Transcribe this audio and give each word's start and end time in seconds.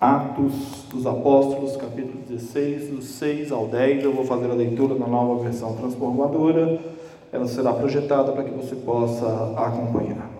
Atos 0.00 0.86
dos 0.88 1.06
Apóstolos, 1.06 1.76
capítulo 1.76 2.22
16, 2.26 2.88
do 2.88 3.02
6 3.02 3.52
ao 3.52 3.66
10. 3.66 4.02
Eu 4.02 4.14
vou 4.14 4.24
fazer 4.24 4.50
a 4.50 4.54
leitura 4.54 4.94
na 4.94 5.06
nova 5.06 5.42
versão 5.42 5.76
transformadora. 5.76 6.80
Ela 7.30 7.46
será 7.46 7.70
projetada 7.74 8.32
para 8.32 8.44
que 8.44 8.50
você 8.50 8.74
possa 8.76 9.26
acompanhar. 9.58 10.30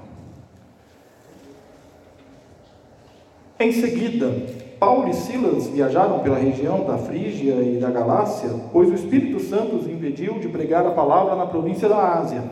Em 3.58 3.70
seguida, 3.70 4.34
Paulo 4.78 5.10
e 5.10 5.12
Silas 5.12 5.66
viajaram 5.66 6.20
pela 6.20 6.38
região 6.38 6.86
da 6.86 6.96
Frígia 6.96 7.56
e 7.56 7.76
da 7.76 7.90
Galácia, 7.90 8.48
pois 8.72 8.88
o 8.88 8.94
Espírito 8.94 9.40
Santo 9.40 9.76
os 9.76 9.86
impediu 9.86 10.38
de 10.38 10.48
pregar 10.48 10.86
a 10.86 10.92
palavra 10.92 11.36
na 11.36 11.44
província 11.44 11.86
da 11.86 12.18
Ásia. 12.18 12.42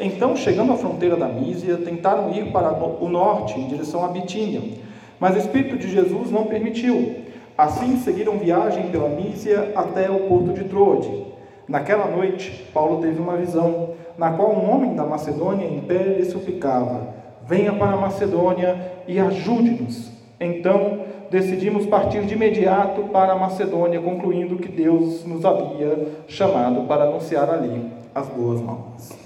Então, 0.00 0.34
chegando 0.34 0.72
à 0.72 0.76
fronteira 0.76 1.16
da 1.16 1.28
Mísia, 1.28 1.76
tentaram 1.76 2.32
ir 2.32 2.50
para 2.50 2.72
o 2.72 3.08
norte, 3.08 3.56
em 3.56 3.68
direção 3.68 4.04
a 4.04 4.08
Bitínia 4.08 4.89
mas 5.20 5.36
o 5.36 5.38
Espírito 5.38 5.76
de 5.76 5.88
Jesus 5.88 6.30
não 6.30 6.46
permitiu. 6.46 7.16
Assim 7.56 7.98
seguiram 7.98 8.38
viagem 8.38 8.88
pela 8.88 9.10
Mísia 9.10 9.70
até 9.76 10.10
o 10.10 10.20
porto 10.20 10.54
de 10.54 10.64
Troade. 10.64 11.26
Naquela 11.68 12.06
noite, 12.06 12.66
Paulo 12.72 13.02
teve 13.02 13.20
uma 13.20 13.36
visão, 13.36 13.90
na 14.16 14.32
qual 14.32 14.50
um 14.50 14.68
homem 14.72 14.94
da 14.94 15.04
Macedônia 15.04 15.66
em 15.66 15.80
pé 15.80 16.02
lhe 16.16 16.24
suplicava: 16.24 17.14
Venha 17.46 17.72
para 17.74 17.92
a 17.92 18.00
Macedônia 18.00 18.76
e 19.06 19.20
ajude-nos. 19.20 20.10
Então, 20.40 21.00
decidimos 21.30 21.84
partir 21.84 22.22
de 22.22 22.34
imediato 22.34 23.02
para 23.12 23.34
a 23.34 23.36
Macedônia, 23.36 24.00
concluindo 24.00 24.56
que 24.56 24.68
Deus 24.68 25.24
nos 25.24 25.44
havia 25.44 26.08
chamado 26.26 26.88
para 26.88 27.04
anunciar 27.04 27.50
ali 27.50 27.92
as 28.14 28.26
boas 28.26 28.60
novas. 28.60 29.18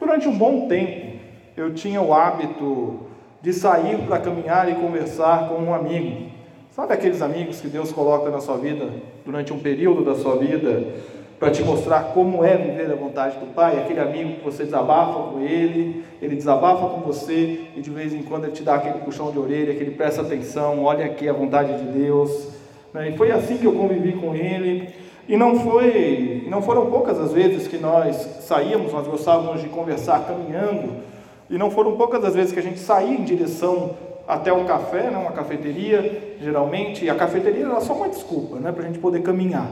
Durante 0.00 0.26
um 0.28 0.36
bom 0.36 0.66
tempo, 0.66 1.18
eu 1.56 1.74
tinha 1.74 2.00
o 2.00 2.12
hábito 2.12 3.05
de 3.42 3.52
sair 3.52 3.98
para 4.06 4.18
caminhar 4.18 4.70
e 4.70 4.74
conversar 4.74 5.48
com 5.48 5.56
um 5.56 5.74
amigo. 5.74 6.30
Sabe 6.70 6.92
aqueles 6.92 7.22
amigos 7.22 7.60
que 7.60 7.68
Deus 7.68 7.90
coloca 7.90 8.30
na 8.30 8.40
sua 8.40 8.56
vida 8.56 8.86
durante 9.24 9.52
um 9.52 9.58
período 9.58 10.04
da 10.04 10.14
sua 10.14 10.36
vida 10.36 10.86
para 11.38 11.50
te 11.50 11.62
mostrar 11.62 12.12
como 12.14 12.44
é 12.44 12.56
viver 12.56 12.90
a 12.90 12.94
vontade 12.94 13.38
do 13.38 13.46
Pai? 13.54 13.78
Aquele 13.78 14.00
amigo 14.00 14.34
que 14.34 14.44
você 14.44 14.64
desabafa 14.64 15.30
com 15.30 15.40
ele, 15.40 16.04
ele 16.20 16.36
desabafa 16.36 16.86
com 16.88 17.00
você 17.00 17.66
e 17.74 17.80
de 17.80 17.90
vez 17.90 18.12
em 18.12 18.22
quando 18.22 18.44
ele 18.44 18.52
te 18.52 18.62
dá 18.62 18.74
aquele 18.74 18.98
puxão 18.98 19.30
de 19.30 19.38
orelha, 19.38 19.74
que 19.74 19.82
ele 19.82 19.92
presta 19.92 20.22
atenção, 20.22 20.84
olha 20.84 21.06
aqui 21.06 21.28
a 21.28 21.32
vontade 21.32 21.78
de 21.78 21.98
Deus. 21.98 22.48
Né? 22.92 23.10
E 23.10 23.16
foi 23.16 23.30
assim 23.30 23.56
que 23.58 23.66
eu 23.66 23.72
convivi 23.72 24.12
com 24.12 24.34
ele. 24.34 24.88
E 25.28 25.36
não 25.36 25.58
foi, 25.58 26.46
não 26.48 26.62
foram 26.62 26.86
poucas 26.90 27.18
as 27.18 27.32
vezes 27.32 27.66
que 27.66 27.78
nós 27.78 28.16
saíamos, 28.42 28.92
nós 28.92 29.06
gostávamos 29.06 29.60
de 29.60 29.68
conversar 29.68 30.24
caminhando 30.24 30.94
e 31.48 31.56
não 31.56 31.70
foram 31.70 31.96
poucas 31.96 32.24
as 32.24 32.34
vezes 32.34 32.52
que 32.52 32.58
a 32.58 32.62
gente 32.62 32.78
saía 32.78 33.16
em 33.16 33.24
direção 33.24 33.96
até 34.26 34.52
um 34.52 34.64
café, 34.64 35.10
né, 35.10 35.16
uma 35.16 35.32
cafeteria, 35.32 36.36
geralmente, 36.40 37.04
e 37.04 37.10
a 37.10 37.14
cafeteria 37.14 37.66
era 37.66 37.80
só 37.80 37.92
uma 37.92 38.08
desculpa 38.08 38.56
né, 38.56 38.72
para 38.72 38.82
a 38.82 38.86
gente 38.86 38.98
poder 38.98 39.22
caminhar. 39.22 39.68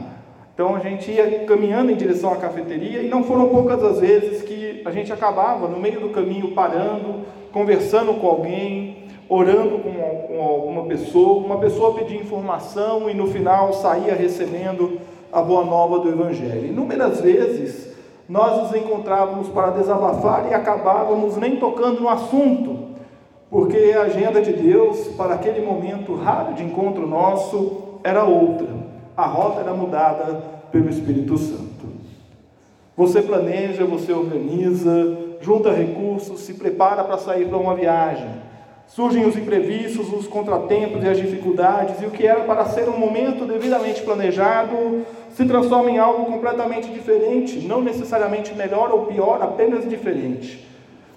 Então 0.53 0.73
a 0.73 0.79
gente 0.79 1.11
ia 1.11 1.43
caminhando 1.45 1.91
em 1.91 1.95
direção 1.95 2.31
à 2.31 2.37
cafeteria 2.37 3.01
e 3.01 3.09
não 3.09 3.23
foram 3.25 3.49
poucas 3.49 3.83
as 3.83 3.99
vezes 3.99 4.41
que 4.41 4.81
a 4.85 4.91
gente 4.91 5.11
acabava 5.11 5.67
no 5.67 5.77
meio 5.77 5.99
do 5.99 6.09
caminho 6.09 6.51
parando, 6.51 7.25
conversando 7.51 8.13
com 8.13 8.27
alguém, 8.27 9.03
orando 9.27 9.79
com, 9.79 9.91
com 10.27 10.41
alguma 10.41 10.85
pessoa, 10.85 11.45
uma 11.45 11.57
pessoa 11.57 11.93
pedia 11.95 12.17
informação 12.17 13.09
e 13.09 13.13
no 13.13 13.27
final 13.27 13.73
saía 13.73 14.15
recebendo 14.15 15.01
a 15.29 15.41
boa 15.41 15.65
nova 15.65 15.99
do 15.99 16.07
Evangelho. 16.07 16.67
Inúmeras 16.67 17.19
vezes 17.19 17.94
nós 18.27 18.63
nos 18.63 18.75
encontrávamos 18.75 19.49
para 19.49 19.71
desabafar 19.71 20.47
e 20.49 20.53
acabávamos 20.53 21.37
nem 21.37 21.57
tocando 21.57 22.01
no 22.01 22.09
assunto, 22.09 22.95
porque 23.49 23.93
a 23.95 24.03
agenda 24.03 24.41
de 24.41 24.51
Deus 24.53 25.07
para 25.09 25.35
aquele 25.35 25.63
momento 25.63 26.15
raro 26.15 26.53
de 26.53 26.63
encontro 26.63 27.07
nosso 27.07 27.99
era 28.03 28.23
outra. 28.23 28.67
A 29.15 29.25
rota 29.25 29.61
era 29.61 29.73
mudada 29.73 30.43
pelo 30.71 30.89
Espírito 30.89 31.37
Santo. 31.37 31.85
Você 32.97 33.21
planeja, 33.21 33.85
você 33.85 34.11
organiza, 34.11 35.17
junta 35.41 35.71
recursos, 35.71 36.41
se 36.41 36.53
prepara 36.53 37.03
para 37.03 37.17
sair 37.17 37.47
para 37.47 37.57
uma 37.57 37.75
viagem. 37.75 38.27
Surgem 38.87 39.25
os 39.25 39.35
imprevistos, 39.35 40.13
os 40.13 40.27
contratempos 40.27 41.03
e 41.03 41.07
as 41.07 41.17
dificuldades, 41.17 42.01
e 42.01 42.05
o 42.05 42.11
que 42.11 42.25
era 42.25 42.41
para 42.41 42.65
ser 42.65 42.87
um 42.87 42.97
momento 42.97 43.45
devidamente 43.45 44.01
planejado 44.01 45.05
se 45.35 45.45
transforma 45.45 45.91
em 45.91 45.97
algo 45.97 46.25
completamente 46.25 46.89
diferente, 46.89 47.59
não 47.59 47.81
necessariamente 47.81 48.55
melhor 48.55 48.89
ou 48.89 49.05
pior, 49.05 49.41
apenas 49.41 49.87
diferente. 49.87 50.65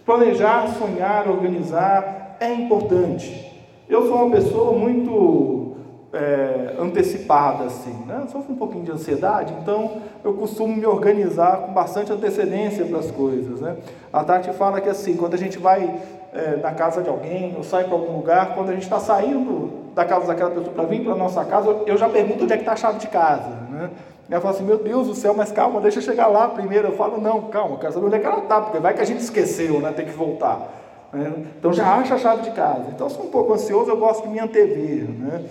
Planejar, 0.05 0.75
sonhar, 0.77 1.29
organizar 1.29 2.37
é 2.41 2.53
importante. 2.53 3.47
Eu 3.89 4.09
sou 4.09 4.17
uma 4.17 4.31
pessoa 4.35 4.77
muito 4.77 5.77
é, 6.13 6.75
antecipada, 6.81 7.65
assim, 7.65 7.95
né? 8.07 8.27
Sofro 8.33 8.55
um 8.55 8.57
pouquinho 8.57 8.85
de 8.85 8.91
ansiedade, 8.91 9.55
então 9.63 10.03
eu 10.25 10.35
costumo 10.35 10.77
me 10.77 10.87
organizar 10.87 11.59
com 11.59 11.73
bastante 11.73 12.13
antecedência 12.13 12.85
para 12.87 12.99
as 12.99 13.13
coisas, 13.13 13.61
né? 13.61 13.77
A 14.13 14.25
Tati 14.25 14.51
fala 14.53 14.81
que 14.81 14.89
assim, 14.89 15.17
quando 15.17 15.35
a 15.35 15.39
gente 15.39 15.59
vai 15.59 15.95
é, 16.35 16.57
na 16.57 16.73
casa 16.73 17.03
de 17.05 17.09
alguém 17.09 17.55
ou 17.57 17.63
sai 17.63 17.85
para 17.85 17.95
algum 17.95 18.17
lugar, 18.17 18.57
quando 18.57 18.71
a 18.71 18.73
gente 18.73 18.83
está 18.83 18.99
saindo 18.99 19.78
da 19.99 20.05
casa 20.05 20.29
daquela 20.29 20.51
pessoa 20.51 20.73
para 20.73 20.85
vir 20.85 21.03
para 21.03 21.17
nossa 21.17 21.45
casa, 21.45 21.77
eu 21.85 21.97
já 21.97 22.09
pergunto 22.09 22.45
onde 22.45 22.53
é 22.53 22.57
que 22.57 22.63
está 22.63 22.73
a 22.75 22.77
chave 22.77 23.01
de 23.01 23.09
casa, 23.09 23.49
né? 23.69 23.91
Ela 24.31 24.41
fala 24.41 24.55
assim, 24.55 24.65
meu 24.65 24.79
Deus 24.79 25.09
do 25.09 25.15
céu, 25.15 25.35
mas 25.37 25.51
calma, 25.51 25.81
deixa 25.81 25.99
eu 25.99 26.03
chegar 26.03 26.29
lá 26.29 26.47
primeiro. 26.49 26.89
Eu 26.89 26.93
falo, 26.93 27.21
não, 27.21 27.43
calma, 27.49 27.79
quero 27.79 27.93
saber 27.95 28.07
onde 28.07 28.15
é 28.15 28.19
que 28.21 28.27
ela 28.27 28.39
está, 28.39 28.61
porque 28.61 28.79
vai 28.79 28.95
que 28.95 29.01
a 29.01 29.05
gente 29.05 29.21
esqueceu, 29.21 29.81
né? 29.81 29.91
Tem 29.91 30.05
que 30.05 30.13
voltar. 30.13 30.69
Né? 31.13 31.33
Então 31.59 31.73
já 31.73 31.97
acha 31.97 32.15
a 32.15 32.19
chave 32.19 32.43
de 32.43 32.51
casa. 32.53 32.85
Então, 32.95 33.07
eu 33.07 33.11
sou 33.11 33.25
um 33.25 33.31
pouco 33.31 33.55
ansioso, 33.55 33.91
eu 33.91 33.97
gosto 33.97 34.23
de 34.23 34.29
me 34.29 34.39
antever. 34.39 35.09
Né? 35.09 35.45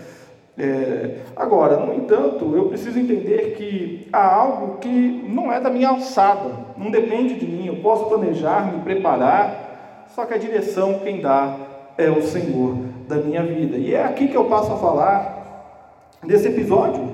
É, 0.57 1.17
agora, 1.35 1.77
no 1.77 1.93
entanto, 1.93 2.55
eu 2.55 2.69
preciso 2.69 2.97
entender 2.97 3.55
que 3.57 4.07
há 4.13 4.33
algo 4.33 4.77
que 4.77 5.25
não 5.27 5.51
é 5.51 5.59
da 5.59 5.69
minha 5.69 5.89
alçada, 5.89 6.51
não 6.77 6.89
depende 6.89 7.33
de 7.33 7.45
mim. 7.45 7.67
Eu 7.67 7.77
posso 7.77 8.05
planejar, 8.05 8.71
me 8.71 8.81
preparar, 8.81 10.05
só 10.15 10.23
que 10.23 10.35
a 10.35 10.37
direção 10.37 10.99
quem 10.99 11.19
dá 11.19 11.55
é 11.97 12.09
o 12.09 12.21
Senhor 12.21 12.86
da 13.07 13.15
minha 13.15 13.41
vida. 13.41 13.77
E 13.77 13.93
é 13.93 14.03
aqui 14.03 14.27
que 14.27 14.35
eu 14.35 14.45
passo 14.45 14.73
a 14.73 14.77
falar 14.77 16.17
desse 16.23 16.47
episódio 16.47 17.09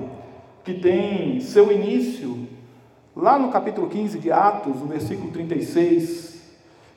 que 0.64 0.74
tem 0.74 1.40
seu 1.40 1.70
início 1.70 2.48
lá 3.14 3.38
no 3.38 3.50
capítulo 3.50 3.88
15 3.88 4.18
de 4.18 4.32
Atos, 4.32 4.80
no 4.80 4.86
versículo 4.86 5.30
36, 5.30 6.42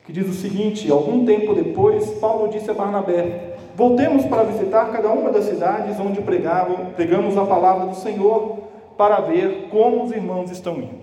que 0.04 0.12
diz 0.12 0.28
o 0.28 0.32
seguinte: 0.32 0.90
Algum 0.90 1.24
tempo 1.24 1.54
depois, 1.54 2.10
Paulo 2.14 2.48
disse 2.48 2.70
a 2.70 2.74
Barnabé: 2.74 3.56
Voltemos 3.76 4.24
para 4.26 4.42
visitar 4.42 4.90
cada 4.90 5.10
uma 5.10 5.30
das 5.30 5.44
cidades 5.44 5.98
onde 6.00 6.20
pregavam, 6.20 6.86
pregamos 6.96 7.36
a 7.36 7.44
palavra 7.44 7.86
do 7.86 7.94
Senhor, 7.94 8.58
para 8.96 9.20
ver 9.20 9.68
como 9.70 10.02
os 10.02 10.10
irmãos 10.10 10.50
estão 10.50 10.76
indo. 10.78 10.98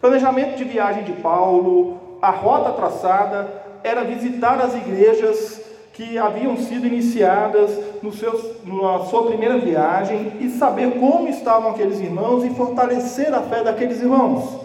Planejamento 0.00 0.56
de 0.56 0.64
viagem 0.64 1.04
de 1.04 1.12
Paulo, 1.12 1.98
a 2.20 2.30
rota 2.30 2.72
traçada 2.72 3.62
era 3.82 4.04
visitar 4.04 4.60
as 4.60 4.74
igrejas 4.74 5.61
que 5.92 6.16
haviam 6.16 6.56
sido 6.56 6.86
iniciadas 6.86 7.70
no 8.02 8.12
seu, 8.12 8.56
na 8.64 9.00
sua 9.00 9.26
primeira 9.26 9.58
viagem 9.58 10.32
e 10.40 10.48
saber 10.48 10.98
como 10.98 11.28
estavam 11.28 11.70
aqueles 11.70 12.00
irmãos 12.00 12.44
e 12.44 12.50
fortalecer 12.50 13.32
a 13.34 13.42
fé 13.42 13.62
daqueles 13.62 14.00
irmãos. 14.00 14.58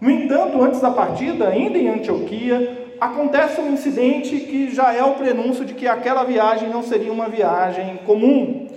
No 0.00 0.10
entanto, 0.10 0.62
antes 0.62 0.80
da 0.80 0.90
partida, 0.90 1.48
ainda 1.48 1.76
em 1.76 1.88
Antioquia, 1.88 2.94
acontece 3.00 3.60
um 3.60 3.72
incidente 3.72 4.38
que 4.38 4.72
já 4.72 4.94
é 4.94 5.02
o 5.02 5.14
prenúncio 5.14 5.64
de 5.64 5.74
que 5.74 5.88
aquela 5.88 6.22
viagem 6.22 6.68
não 6.68 6.82
seria 6.82 7.12
uma 7.12 7.28
viagem 7.28 7.98
comum. 8.06 8.68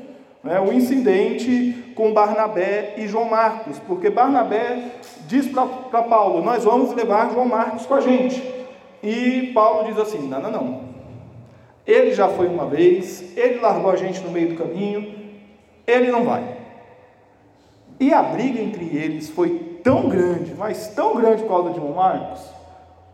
Né? 0.44 0.60
O 0.60 0.74
incidente 0.74 1.94
com 1.96 2.14
Barnabé 2.14 2.96
e 2.98 3.08
João 3.08 3.26
Marcos, 3.26 3.78
porque 3.80 4.10
Barnabé 4.10 4.80
diz 5.28 5.48
para 5.48 6.02
Paulo: 6.04 6.44
Nós 6.44 6.64
vamos 6.64 6.94
levar 6.94 7.32
João 7.32 7.46
Marcos 7.46 7.86
com 7.86 7.94
a 7.94 8.02
gente. 8.02 8.42
E 9.04 9.52
Paulo 9.54 9.86
diz 9.86 10.00
assim: 10.00 10.28
Não, 10.28 10.42
não, 10.42 10.52
não. 10.52 10.89
Ele 11.90 12.14
já 12.14 12.28
foi 12.28 12.46
uma 12.46 12.68
vez, 12.68 13.36
ele 13.36 13.60
largou 13.60 13.90
a 13.90 13.96
gente 13.96 14.22
no 14.22 14.30
meio 14.30 14.50
do 14.50 14.56
caminho, 14.56 15.12
ele 15.88 16.12
não 16.12 16.24
vai. 16.24 16.44
E 18.00 18.14
a 18.14 18.22
briga 18.22 18.62
entre 18.62 18.96
eles 18.96 19.28
foi 19.28 19.80
tão 19.84 20.08
grande, 20.08 20.54
mas 20.56 20.90
tão 20.90 21.16
grande 21.16 21.42
por 21.42 21.50
causa 21.50 21.72
de 21.72 21.78
João 21.78 21.94
Marcos, 21.94 22.42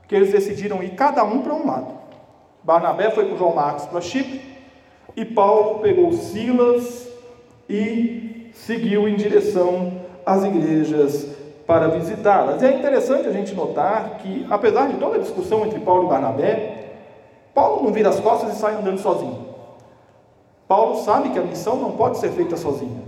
que 0.10 0.14
eles 0.14 0.30
decidiram 0.30 0.84
ir 0.84 0.90
cada 0.90 1.24
um 1.24 1.42
para 1.42 1.54
um 1.54 1.66
lado. 1.66 1.94
Barnabé 2.64 3.12
foi 3.12 3.30
com 3.30 3.38
João 3.38 3.56
Marcos 3.56 3.86
para 3.86 4.02
Chipre 4.02 4.42
e 5.16 5.24
Paulo 5.24 5.80
pegou 5.80 6.12
Silas 6.12 7.08
e 7.70 8.52
seguiu 8.54 9.08
em 9.08 9.16
direção 9.16 10.02
às 10.26 10.44
igrejas 10.44 11.30
para 11.66 11.88
visitá-las. 11.88 12.62
E 12.62 12.66
é 12.66 12.76
interessante 12.76 13.26
a 13.26 13.32
gente 13.32 13.56
notar 13.56 14.18
que, 14.18 14.46
apesar 14.50 14.90
de 14.90 14.98
toda 14.98 15.16
a 15.16 15.20
discussão 15.20 15.66
entre 15.66 15.80
Paulo 15.80 16.08
e 16.08 16.10
Barnabé, 16.10 16.75
Paulo 17.56 17.84
não 17.84 17.94
vira 17.94 18.10
as 18.10 18.20
costas 18.20 18.54
e 18.54 18.60
sai 18.60 18.76
andando 18.76 19.00
sozinho. 19.00 19.46
Paulo 20.68 20.98
sabe 20.98 21.30
que 21.30 21.40
a 21.40 21.44
missão 21.44 21.78
não 21.78 21.92
pode 21.92 22.18
ser 22.18 22.30
feita 22.32 22.58
sozinho. 22.58 23.04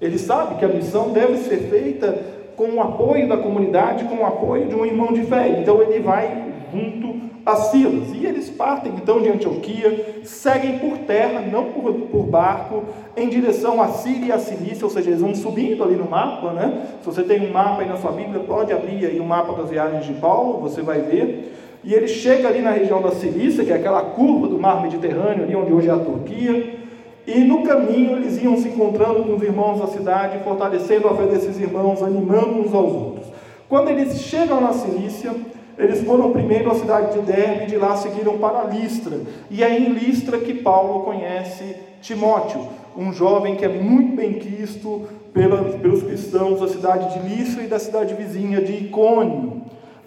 Ele 0.00 0.18
sabe 0.18 0.56
que 0.56 0.64
a 0.64 0.68
missão 0.68 1.10
deve 1.10 1.38
ser 1.38 1.68
feita 1.70 2.18
com 2.56 2.68
o 2.70 2.82
apoio 2.82 3.28
da 3.28 3.36
comunidade, 3.36 4.04
com 4.04 4.16
o 4.16 4.26
apoio 4.26 4.66
de 4.66 4.74
um 4.74 4.84
irmão 4.84 5.12
de 5.12 5.22
fé. 5.22 5.60
Então 5.60 5.80
ele 5.80 6.00
vai 6.00 6.52
junto 6.72 7.30
a 7.46 7.54
Silas. 7.56 8.12
E 8.12 8.26
eles 8.26 8.50
partem 8.50 8.92
então 8.94 9.20
de 9.20 9.28
Antioquia, 9.28 10.20
seguem 10.24 10.80
por 10.80 10.98
terra, 10.98 11.40
não 11.40 11.66
por, 11.66 11.92
por 11.92 12.24
barco, 12.24 12.82
em 13.16 13.28
direção 13.28 13.80
à 13.80 13.88
Síria 13.88 14.26
e 14.26 14.32
à 14.32 14.38
Cilícia, 14.38 14.84
ou 14.84 14.90
seja, 14.90 15.10
eles 15.10 15.20
vão 15.20 15.34
subindo 15.34 15.84
ali 15.84 15.94
no 15.94 16.08
mapa, 16.08 16.52
né? 16.52 16.86
Se 17.00 17.06
você 17.06 17.22
tem 17.22 17.48
um 17.48 17.52
mapa 17.52 17.82
aí 17.82 17.88
na 17.88 17.96
sua 17.96 18.10
Bíblia, 18.10 18.40
pode 18.40 18.72
abrir 18.72 19.06
aí 19.06 19.20
o 19.20 19.24
mapa 19.24 19.52
das 19.52 19.70
viagens 19.70 20.04
de 20.04 20.14
Paulo, 20.14 20.60
você 20.60 20.82
vai 20.82 21.00
ver. 21.00 21.58
E 21.84 21.92
ele 21.92 22.06
chega 22.06 22.48
ali 22.48 22.60
na 22.60 22.70
região 22.70 23.02
da 23.02 23.10
Cilícia, 23.10 23.64
que 23.64 23.72
é 23.72 23.76
aquela 23.76 24.02
curva 24.02 24.46
do 24.46 24.58
mar 24.58 24.82
Mediterrâneo, 24.82 25.44
ali 25.44 25.56
onde 25.56 25.72
hoje 25.72 25.88
é 25.88 25.92
a 25.92 25.98
Turquia. 25.98 26.78
E 27.26 27.40
no 27.40 27.62
caminho 27.62 28.16
eles 28.16 28.40
iam 28.42 28.56
se 28.56 28.68
encontrando 28.68 29.24
com 29.24 29.34
os 29.34 29.42
irmãos 29.42 29.80
da 29.80 29.88
cidade, 29.88 30.42
fortalecendo 30.44 31.08
a 31.08 31.16
fé 31.16 31.26
desses 31.26 31.58
irmãos, 31.58 32.02
animando 32.02 32.60
uns 32.60 32.72
aos 32.72 32.92
outros. 32.92 33.26
Quando 33.68 33.88
eles 33.88 34.20
chegam 34.20 34.60
na 34.60 34.72
Cilícia, 34.72 35.34
eles 35.78 36.02
foram 36.02 36.30
primeiro 36.32 36.70
à 36.70 36.74
cidade 36.74 37.18
de 37.18 37.24
Derbe 37.24 37.66
de 37.66 37.76
lá 37.76 37.96
seguiram 37.96 38.38
para 38.38 38.64
Listra. 38.64 39.20
E 39.50 39.62
é 39.62 39.78
em 39.78 39.92
Listra 39.92 40.38
que 40.38 40.54
Paulo 40.54 41.04
conhece 41.04 41.76
Timóteo, 42.00 42.60
um 42.96 43.12
jovem 43.12 43.56
que 43.56 43.64
é 43.64 43.68
muito 43.68 44.16
bem 44.16 44.34
quisto 44.34 45.08
pelos 45.32 46.02
cristãos 46.02 46.60
da 46.60 46.68
cidade 46.68 47.14
de 47.14 47.28
Listra 47.28 47.64
e 47.64 47.66
da 47.66 47.78
cidade 47.78 48.14
vizinha 48.14 48.60
de 48.60 48.72
Icônio. 48.72 49.62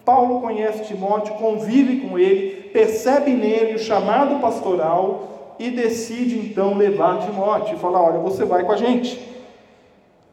Paulo 0.05 0.39
conhece 0.39 0.85
Timóteo, 0.85 1.33
convive 1.35 2.07
com 2.07 2.17
ele, 2.17 2.69
percebe 2.71 3.31
nele 3.31 3.75
o 3.75 3.79
chamado 3.79 4.39
pastoral 4.39 5.55
e 5.59 5.71
decide 5.71 6.37
então 6.37 6.77
levar 6.77 7.25
Timóteo 7.25 7.75
e 7.75 7.79
falar: 7.79 8.01
Olha, 8.01 8.19
você 8.19 8.45
vai 8.45 8.63
com 8.63 8.71
a 8.71 8.77
gente. 8.77 9.33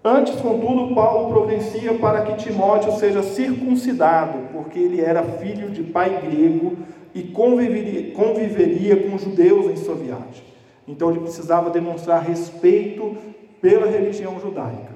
Antes, 0.04 0.40
contudo, 0.40 0.94
Paulo 0.94 1.32
providencia 1.32 1.94
para 1.94 2.22
que 2.22 2.44
Timóteo 2.44 2.92
seja 2.92 3.22
circuncidado, 3.22 4.48
porque 4.52 4.78
ele 4.78 5.00
era 5.00 5.22
filho 5.22 5.70
de 5.70 5.84
pai 5.84 6.20
grego 6.20 6.76
e 7.14 7.22
conviveria, 7.22 8.12
conviveria 8.12 9.08
com 9.08 9.16
judeus 9.16 9.66
em 9.66 9.76
sua 9.76 9.94
viagem. 9.94 10.42
Então 10.88 11.10
ele 11.10 11.20
precisava 11.20 11.70
demonstrar 11.70 12.20
respeito 12.20 13.16
pela 13.60 13.86
religião 13.86 14.40
judaica. 14.40 14.92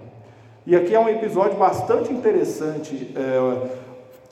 E 0.66 0.74
aqui 0.74 0.92
é 0.92 0.98
um 0.98 1.08
episódio 1.08 1.56
bastante 1.56 2.12
interessante, 2.12 3.12
é, 3.14 3.85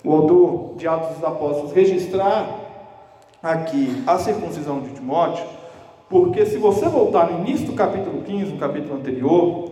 o 0.04 0.12
autor 0.12 0.74
de 0.76 0.86
Atos 0.86 1.16
dos 1.16 1.24
Apóstolos 1.24 1.72
registrar 1.72 2.46
aqui 3.42 4.02
a 4.06 4.18
circuncisão 4.18 4.80
de 4.80 4.90
Timóteo, 4.90 5.44
porque 6.10 6.44
se 6.44 6.58
você 6.58 6.86
voltar 6.86 7.30
no 7.30 7.40
início 7.40 7.66
do 7.66 7.72
capítulo 7.72 8.22
15, 8.22 8.52
no 8.52 8.58
capítulo 8.58 8.96
anterior, 8.96 9.70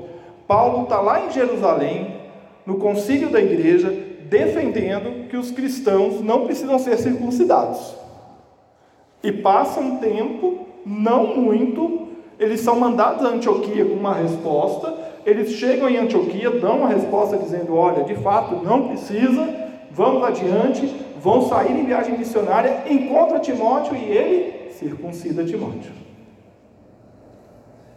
Paulo 0.49 0.85
está 0.85 1.01
lá 1.01 1.27
em 1.27 1.31
Jerusalém, 1.31 2.17
no 2.65 2.77
concílio 2.77 3.29
da 3.31 3.41
igreja, 3.41 3.91
defendendo 4.23 5.29
que 5.29 5.37
os 5.37 5.51
cristãos 5.51 6.23
não 6.23 6.47
precisam 6.47 6.79
ser 6.79 6.97
circuncidados. 6.97 7.95
E 9.23 9.31
passa 9.31 9.81
um 9.81 9.99
tempo, 9.99 10.67
não 10.85 11.37
muito, 11.37 12.09
eles 12.39 12.61
são 12.61 12.81
mandados 12.81 13.25
a 13.25 13.29
Antioquia 13.29 13.85
com 13.85 13.95
uma 13.95 14.15
resposta, 14.15 14.95
eles 15.25 15.53
chegam 15.53 15.89
em 15.89 15.99
Antioquia, 15.99 16.51
dão 16.51 16.79
uma 16.79 16.89
resposta 16.89 17.37
dizendo: 17.37 17.77
olha, 17.77 18.03
de 18.05 18.15
fato 18.17 18.57
não 18.65 18.89
precisa, 18.89 19.62
vamos 19.95 20.23
adiante, 20.25 20.87
vão 21.21 21.49
sair 21.49 21.73
em 21.73 21.85
viagem 21.85 22.19
missionária, 22.19 22.83
encontra 22.89 23.39
Timóteo 23.39 23.95
e 23.95 24.05
ele 24.05 24.71
circuncida 24.73 25.45
Timóteo. 25.45 25.93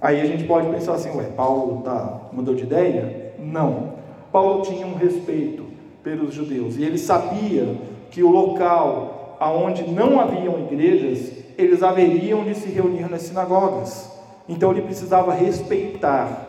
Aí 0.01 0.21
a 0.21 0.25
gente 0.25 0.43
pode 0.43 0.69
pensar 0.69 0.93
assim, 0.93 1.09
ué, 1.17 1.23
Paulo 1.35 1.81
tá, 1.81 2.29
mudou 2.31 2.53
de 2.53 2.63
ideia? 2.63 3.33
Não. 3.39 3.95
Paulo 4.31 4.61
tinha 4.61 4.85
um 4.85 4.93
respeito 4.93 5.65
pelos 6.03 6.33
judeus 6.33 6.77
e 6.77 6.83
ele 6.83 6.97
sabia 6.97 7.75
que 8.11 8.21
o 8.21 8.29
local 8.29 9.37
aonde 9.39 9.89
não 9.89 10.19
haviam 10.19 10.59
igrejas, 10.59 11.31
eles 11.57 11.81
haveriam 11.81 12.43
de 12.43 12.55
se 12.55 12.69
reunir 12.69 13.09
nas 13.09 13.23
sinagogas. 13.23 14.11
Então 14.47 14.71
ele 14.71 14.81
precisava 14.81 15.33
respeitar, 15.33 16.47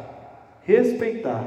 respeitar 0.63 1.45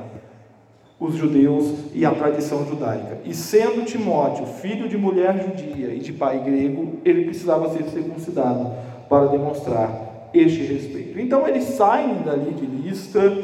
os 1.00 1.16
judeus 1.16 1.74
e 1.94 2.06
a 2.06 2.12
tradição 2.12 2.66
judaica. 2.68 3.20
E 3.24 3.34
sendo 3.34 3.86
Timóteo 3.86 4.46
filho 4.46 4.90
de 4.90 4.98
mulher 4.98 5.46
judia 5.48 5.94
e 5.94 6.00
de 6.00 6.12
pai 6.12 6.40
grego, 6.40 7.00
ele 7.06 7.24
precisava 7.24 7.70
ser 7.70 7.84
circuncidado 7.86 8.70
para 9.08 9.28
demonstrar 9.28 10.30
este 10.34 10.62
respeito. 10.62 11.20
Então 11.20 11.48
eles 11.48 11.64
saem 11.64 12.16
dali 12.26 12.54
de 12.54 12.66
Listra 12.66 13.38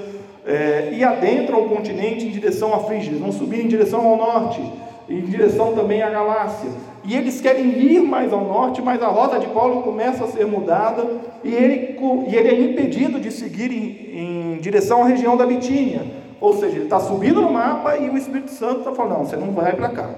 é, 0.46 0.92
e 0.94 1.04
adentram 1.04 1.66
o 1.66 1.70
continente 1.70 2.26
em 2.26 2.30
direção 2.30 2.74
à 2.74 2.80
Frígia, 2.80 3.18
vão 3.18 3.32
subir 3.32 3.62
em 3.62 3.68
direção 3.68 4.06
ao 4.06 4.18
norte, 4.18 4.62
em 5.10 5.22
direção 5.22 5.74
também 5.74 6.04
à 6.04 6.10
Galácia. 6.10 6.70
E 7.06 7.16
eles 7.16 7.40
querem 7.40 7.68
ir 7.80 8.02
mais 8.02 8.34
ao 8.34 8.44
norte, 8.44 8.82
mas 8.82 9.02
a 9.02 9.08
rota 9.08 9.40
de 9.40 9.48
Paulo 9.48 9.82
começa 9.82 10.26
a 10.26 10.28
ser 10.28 10.46
mudada 10.46 11.06
e 11.44 11.54
ele, 11.54 11.98
e 12.28 12.36
ele 12.36 12.50
é 12.50 12.62
impedido 12.62 13.20
de 13.20 13.32
seguir 13.32 13.72
em, 13.72 14.56
em 14.56 14.58
direção 14.60 15.04
à 15.04 15.08
região 15.08 15.38
da 15.38 15.46
Bitínia. 15.46 16.25
Ou 16.46 16.54
seja, 16.54 16.76
ele 16.76 16.84
está 16.84 17.00
subindo 17.00 17.42
no 17.42 17.52
mapa 17.52 17.98
e 17.98 18.08
o 18.08 18.16
Espírito 18.16 18.52
Santo 18.52 18.80
está 18.80 18.92
falando: 18.92 19.18
não, 19.18 19.26
você 19.26 19.36
não 19.36 19.52
vai 19.52 19.74
para 19.74 19.90
cá. 19.90 20.12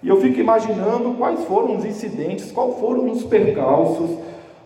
E 0.00 0.08
eu 0.08 0.20
fico 0.20 0.38
imaginando 0.38 1.14
quais 1.14 1.42
foram 1.42 1.76
os 1.76 1.84
incidentes, 1.84 2.52
quais 2.52 2.78
foram 2.78 3.10
os 3.10 3.24
percalços 3.24 4.10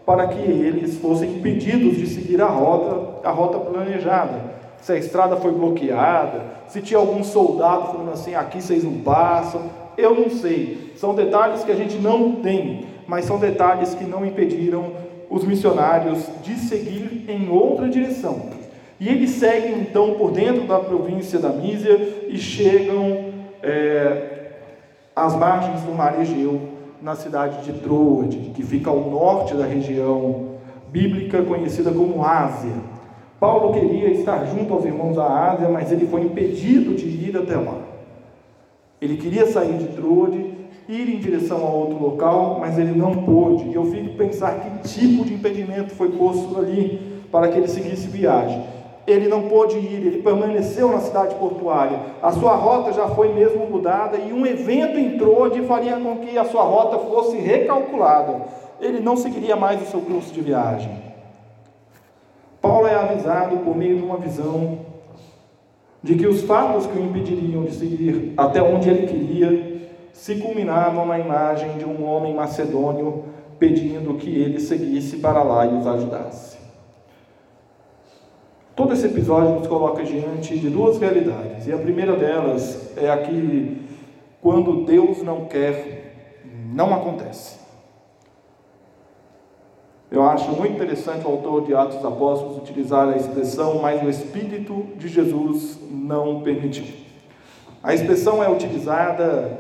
para 0.04 0.26
que 0.26 0.38
eles 0.38 0.98
fossem 0.98 1.36
impedidos 1.36 1.96
de 1.96 2.06
seguir 2.06 2.42
a 2.42 2.46
rota, 2.46 3.26
a 3.26 3.30
rota 3.30 3.58
planejada. 3.58 4.56
Se 4.82 4.92
a 4.92 4.98
estrada 4.98 5.36
foi 5.36 5.52
bloqueada, 5.52 6.44
se 6.68 6.82
tinha 6.82 7.00
algum 7.00 7.24
soldado 7.24 7.92
falando 7.92 8.12
assim, 8.12 8.34
aqui 8.34 8.60
vocês 8.60 8.84
não 8.84 8.98
passam, 8.98 9.62
eu 9.96 10.14
não 10.14 10.28
sei. 10.28 10.92
São 10.96 11.14
detalhes 11.14 11.64
que 11.64 11.72
a 11.72 11.76
gente 11.76 11.96
não 11.96 12.32
tem, 12.42 12.84
mas 13.06 13.24
são 13.24 13.38
detalhes 13.38 13.94
que 13.94 14.04
não 14.04 14.24
impediram 14.24 14.92
os 15.30 15.44
missionários 15.44 16.26
de 16.42 16.56
seguir 16.56 17.25
em 17.26 17.49
outra 17.49 17.88
direção. 17.88 18.55
E 18.99 19.09
eles 19.09 19.31
seguem 19.31 19.81
então 19.81 20.15
por 20.15 20.33
dentro 20.33 20.67
da 20.67 20.79
província 20.79 21.38
da 21.38 21.50
Mísia 21.50 22.26
e 22.29 22.38
chegam 22.38 23.26
é, 23.62 24.53
às 25.15 25.37
margens 25.37 25.83
do 25.83 25.93
mar 25.93 26.19
Egeu, 26.21 26.61
na 27.03 27.15
cidade 27.15 27.62
de 27.62 27.79
Troade, 27.81 28.53
que 28.55 28.62
fica 28.62 28.88
ao 28.88 29.11
norte 29.11 29.55
da 29.55 29.67
região 29.67 30.57
bíblica 30.88 31.43
conhecida 31.43 31.93
como 31.93 32.25
Ásia. 32.25 32.73
Paulo 33.38 33.75
queria 33.75 34.09
estar 34.09 34.47
junto 34.47 34.73
aos 34.73 34.87
irmãos 34.87 35.15
da 35.15 35.26
Ásia, 35.26 35.69
mas 35.69 35.93
ele 35.93 36.07
foi 36.07 36.23
impedido 36.23 36.95
de 36.95 37.07
ir 37.07 37.37
até 37.37 37.55
lá. 37.55 37.76
Ele 38.99 39.19
queria 39.19 39.47
sair 39.47 39.76
de 39.76 39.88
Troade, 39.88 40.55
ir 40.88 41.15
em 41.15 41.19
direção 41.19 41.59
a 41.67 41.69
outro 41.69 42.03
local, 42.03 42.57
mas 42.59 42.79
ele 42.79 42.93
não 42.93 43.15
pôde. 43.15 43.69
E 43.69 43.75
eu 43.75 43.85
fico 43.85 44.17
pensar 44.17 44.59
que 44.59 44.88
tipo 44.88 45.23
de 45.23 45.35
impedimento 45.35 45.95
foi 45.95 46.09
posto 46.12 46.59
ali 46.59 47.21
para 47.31 47.49
que 47.49 47.59
ele 47.59 47.69
seguisse 47.69 48.09
viagem 48.09 48.75
ele 49.06 49.28
não 49.28 49.42
pôde 49.42 49.78
ir, 49.78 50.06
ele 50.06 50.22
permaneceu 50.22 50.90
na 50.90 50.98
cidade 50.98 51.34
portuária. 51.36 52.00
A 52.20 52.32
sua 52.32 52.56
rota 52.56 52.92
já 52.92 53.08
foi 53.08 53.32
mesmo 53.32 53.66
mudada 53.66 54.16
e 54.16 54.32
um 54.32 54.44
evento 54.44 54.98
entrou 54.98 55.48
de 55.48 55.62
faria 55.62 55.96
com 55.96 56.16
que 56.16 56.36
a 56.36 56.44
sua 56.44 56.62
rota 56.62 56.98
fosse 56.98 57.36
recalculada. 57.36 58.42
Ele 58.80 59.00
não 59.00 59.16
seguiria 59.16 59.54
mais 59.54 59.80
o 59.80 59.86
seu 59.86 60.00
curso 60.00 60.32
de 60.32 60.40
viagem. 60.40 60.90
Paulo 62.60 62.88
é 62.88 62.94
avisado 62.96 63.58
por 63.58 63.76
meio 63.76 63.96
de 63.96 64.02
uma 64.02 64.16
visão 64.16 64.80
de 66.02 66.16
que 66.16 66.26
os 66.26 66.42
fatos 66.42 66.86
que 66.86 66.98
o 66.98 67.04
impediriam 67.04 67.62
de 67.62 67.72
seguir 67.72 68.32
até 68.36 68.60
onde 68.60 68.88
ele 68.90 69.06
queria 69.06 69.76
se 70.12 70.36
culminavam 70.36 71.06
na 71.06 71.18
imagem 71.18 71.78
de 71.78 71.84
um 71.84 72.04
homem 72.04 72.34
macedônio 72.34 73.25
pedindo 73.58 74.14
que 74.14 74.30
ele 74.30 74.58
seguisse 74.58 75.18
para 75.18 75.42
lá 75.42 75.64
e 75.66 75.75
os 75.75 75.86
ajudasse. 75.86 76.55
Todo 78.76 78.92
esse 78.92 79.06
episódio 79.06 79.54
nos 79.54 79.66
coloca 79.66 80.04
diante 80.04 80.59
de 80.59 80.68
duas 80.68 80.99
realidades, 80.99 81.66
e 81.66 81.73
a 81.73 81.78
primeira 81.78 82.14
delas 82.14 82.92
é 82.97 83.11
a 83.11 83.16
que, 83.16 83.80
quando 84.42 84.85
Deus 84.85 85.23
não 85.23 85.47
quer, 85.47 86.42
não 86.73 86.95
acontece. 86.95 87.56
Eu 90.11 90.23
acho 90.23 90.50
muito 90.52 90.75
interessante 90.75 91.26
o 91.26 91.30
autor 91.30 91.64
de 91.64 91.75
Atos 91.75 91.97
dos 91.97 92.04
Apóstolos 92.04 92.59
utilizar 92.59 93.09
a 93.09 93.16
expressão, 93.16 93.80
mas 93.80 94.02
o 94.02 94.11
Espírito 94.11 94.87
de 94.97 95.09
Jesus 95.09 95.78
não 95.90 96.42
permitiu. 96.42 96.85
A 97.83 97.95
expressão 97.95 98.45
é 98.45 98.49
utilizada 98.49 99.59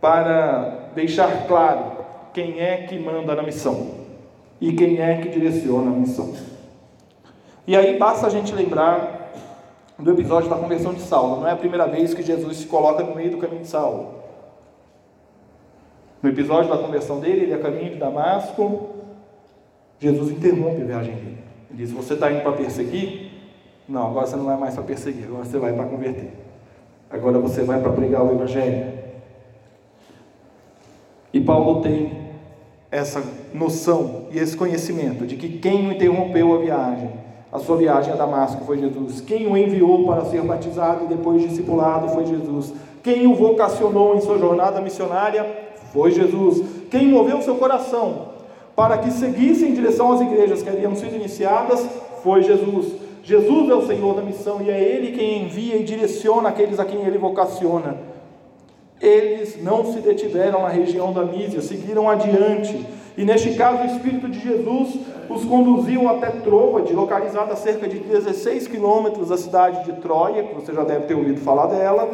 para 0.00 0.90
deixar 0.96 1.46
claro 1.46 1.92
quem 2.34 2.60
é 2.60 2.78
que 2.88 2.98
manda 2.98 3.34
na 3.34 3.42
missão. 3.42 3.98
e 4.60 4.72
quem 4.72 5.00
é 5.00 5.18
que 5.18 5.28
direciona 5.28 5.90
a 5.90 5.94
missão. 5.94 6.34
E 7.68 7.76
aí 7.76 7.98
basta 7.98 8.26
a 8.26 8.30
gente 8.30 8.54
lembrar 8.54 9.30
do 9.98 10.10
episódio 10.10 10.48
da 10.48 10.56
conversão 10.56 10.94
de 10.94 11.02
Saulo. 11.02 11.42
Não 11.42 11.46
é 11.46 11.52
a 11.52 11.56
primeira 11.56 11.86
vez 11.86 12.14
que 12.14 12.22
Jesus 12.22 12.56
se 12.56 12.66
coloca 12.66 13.04
no 13.04 13.14
meio 13.14 13.32
do 13.32 13.36
caminho 13.36 13.60
de 13.60 13.68
Saulo. 13.68 14.14
No 16.22 16.30
episódio 16.30 16.70
da 16.70 16.78
conversão 16.78 17.20
dele, 17.20 17.42
ele 17.42 17.52
é 17.52 17.58
caminho 17.58 17.90
de 17.90 17.96
Damasco. 17.96 18.88
Jesus 20.00 20.30
interrompe 20.30 20.80
a 20.80 20.84
viagem 20.86 21.14
dele. 21.14 21.38
Ele 21.70 21.84
diz: 21.84 21.92
Você 21.92 22.14
está 22.14 22.32
indo 22.32 22.40
para 22.40 22.52
perseguir? 22.52 23.32
Não, 23.86 24.06
agora 24.06 24.26
você 24.26 24.36
não 24.36 24.46
vai 24.46 24.56
mais 24.56 24.72
para 24.72 24.84
perseguir, 24.84 25.24
agora 25.24 25.44
você 25.44 25.58
vai 25.58 25.74
para 25.74 25.84
converter. 25.84 26.32
Agora 27.10 27.38
você 27.38 27.64
vai 27.64 27.82
para 27.82 27.92
pregar 27.92 28.24
o 28.24 28.32
Evangelho. 28.32 28.94
E 31.34 31.38
Paulo 31.38 31.82
tem 31.82 32.30
essa 32.90 33.22
noção 33.52 34.28
e 34.30 34.38
esse 34.38 34.56
conhecimento 34.56 35.26
de 35.26 35.36
que 35.36 35.58
quem 35.58 35.86
o 35.86 35.92
interrompeu 35.92 36.54
a 36.54 36.58
viagem, 36.60 37.27
a 37.50 37.58
sua 37.58 37.76
viagem 37.76 38.12
a 38.12 38.16
Damasco 38.16 38.64
foi 38.64 38.78
Jesus. 38.78 39.20
Quem 39.22 39.46
o 39.46 39.56
enviou 39.56 40.04
para 40.06 40.24
ser 40.26 40.42
batizado 40.42 41.04
e 41.04 41.08
depois 41.08 41.42
discipulado 41.42 42.08
foi 42.10 42.26
Jesus. 42.26 42.74
Quem 43.02 43.26
o 43.26 43.34
vocacionou 43.34 44.16
em 44.16 44.20
sua 44.20 44.38
jornada 44.38 44.80
missionária 44.80 45.46
foi 45.92 46.10
Jesus. 46.10 46.62
Quem 46.90 47.08
moveu 47.08 47.40
seu 47.40 47.56
coração 47.56 48.28
para 48.76 48.98
que 48.98 49.10
seguisse 49.10 49.64
em 49.64 49.72
direção 49.72 50.12
às 50.12 50.20
igrejas 50.20 50.62
que 50.62 50.68
haviam 50.68 50.94
sido 50.94 51.16
iniciadas 51.16 51.84
foi 52.22 52.42
Jesus. 52.42 52.92
Jesus 53.24 53.70
é 53.70 53.74
o 53.74 53.86
Senhor 53.86 54.14
da 54.14 54.22
missão 54.22 54.60
e 54.62 54.70
é 54.70 54.80
Ele 54.80 55.12
quem 55.12 55.44
envia 55.44 55.76
e 55.76 55.84
direciona 55.84 56.50
aqueles 56.50 56.78
a 56.78 56.84
quem 56.84 57.02
Ele 57.02 57.18
vocaciona. 57.18 57.96
Eles 59.00 59.62
não 59.62 59.92
se 59.92 60.00
detiveram 60.00 60.62
na 60.62 60.68
região 60.68 61.12
da 61.12 61.24
Mísia, 61.24 61.60
seguiram 61.62 62.08
adiante. 62.08 62.84
E 63.16 63.24
neste 63.24 63.54
caso, 63.54 63.82
o 63.82 63.86
Espírito 63.86 64.28
de 64.28 64.40
Jesus 64.40 64.98
os 65.28 65.44
conduziu 65.44 66.08
até 66.08 66.30
Troade, 66.30 66.92
localizada 66.92 67.52
a 67.52 67.56
cerca 67.56 67.86
de 67.86 67.98
16 67.98 68.66
quilômetros 68.66 69.28
da 69.28 69.36
cidade 69.36 69.84
de 69.84 70.00
Troia, 70.00 70.42
que 70.42 70.54
você 70.54 70.72
já 70.72 70.84
deve 70.84 71.06
ter 71.06 71.14
ouvido 71.14 71.40
falar 71.40 71.66
dela. 71.66 72.08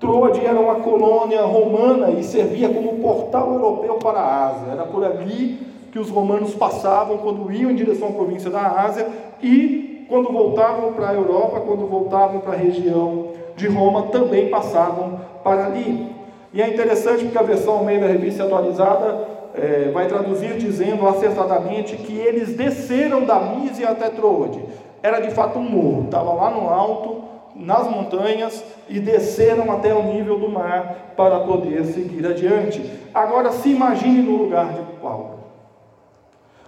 Troade 0.00 0.44
era 0.44 0.58
uma 0.58 0.76
colônia 0.76 1.42
romana 1.42 2.10
e 2.10 2.22
servia 2.24 2.68
como 2.68 2.98
portal 2.98 3.52
europeu 3.54 3.94
para 3.96 4.20
a 4.20 4.46
Ásia. 4.48 4.72
Era 4.72 4.84
por 4.84 5.04
ali 5.04 5.58
que 5.92 5.98
os 5.98 6.10
romanos 6.10 6.54
passavam 6.54 7.18
quando 7.18 7.50
iam 7.52 7.70
em 7.70 7.74
direção 7.74 8.08
à 8.08 8.12
província 8.12 8.50
da 8.50 8.80
Ásia 8.80 9.08
e 9.42 10.06
quando 10.08 10.32
voltavam 10.32 10.92
para 10.92 11.10
a 11.10 11.14
Europa, 11.14 11.60
quando 11.60 11.86
voltavam 11.86 12.40
para 12.40 12.54
a 12.54 12.56
região 12.56 13.28
de 13.56 13.66
Roma, 13.68 14.04
também 14.04 14.48
passavam 14.48 15.20
para 15.44 15.66
ali. 15.66 16.10
E 16.52 16.62
é 16.62 16.68
interessante 16.68 17.24
porque 17.24 17.38
a 17.38 17.42
versão 17.42 17.84
meio 17.84 18.00
da 18.00 18.06
revista 18.06 18.44
atualizada 18.44 19.37
é, 19.54 19.90
vai 19.92 20.06
traduzir 20.06 20.56
dizendo 20.58 21.06
acertadamente 21.06 21.96
que 21.96 22.16
eles 22.16 22.54
desceram 22.56 23.24
da 23.24 23.38
Mísia 23.38 23.90
até 23.90 24.08
Troade. 24.10 24.62
Era 25.02 25.20
de 25.20 25.30
fato 25.30 25.58
um 25.58 25.62
morro, 25.62 26.04
estava 26.04 26.32
lá 26.32 26.50
no 26.50 26.68
alto, 26.68 27.24
nas 27.54 27.88
montanhas, 27.88 28.64
e 28.88 29.00
desceram 29.00 29.70
até 29.72 29.92
o 29.94 30.02
nível 30.02 30.38
do 30.38 30.48
mar 30.48 31.14
para 31.16 31.40
poder 31.40 31.84
seguir 31.84 32.26
adiante. 32.26 32.80
Agora 33.12 33.50
se 33.52 33.70
imagine 33.70 34.22
no 34.22 34.36
lugar 34.36 34.72
de 34.72 34.82
Paulo. 35.00 35.38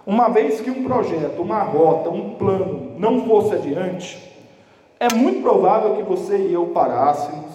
Uma 0.05 0.29
vez 0.29 0.59
que 0.59 0.71
um 0.71 0.83
projeto, 0.83 1.41
uma 1.41 1.61
rota, 1.61 2.09
um 2.09 2.31
plano 2.31 2.93
não 2.97 3.25
fosse 3.25 3.55
adiante, 3.55 4.31
é 4.99 5.13
muito 5.13 5.41
provável 5.41 5.95
que 5.95 6.03
você 6.03 6.37
e 6.37 6.53
eu 6.53 6.67
parássemos, 6.67 7.51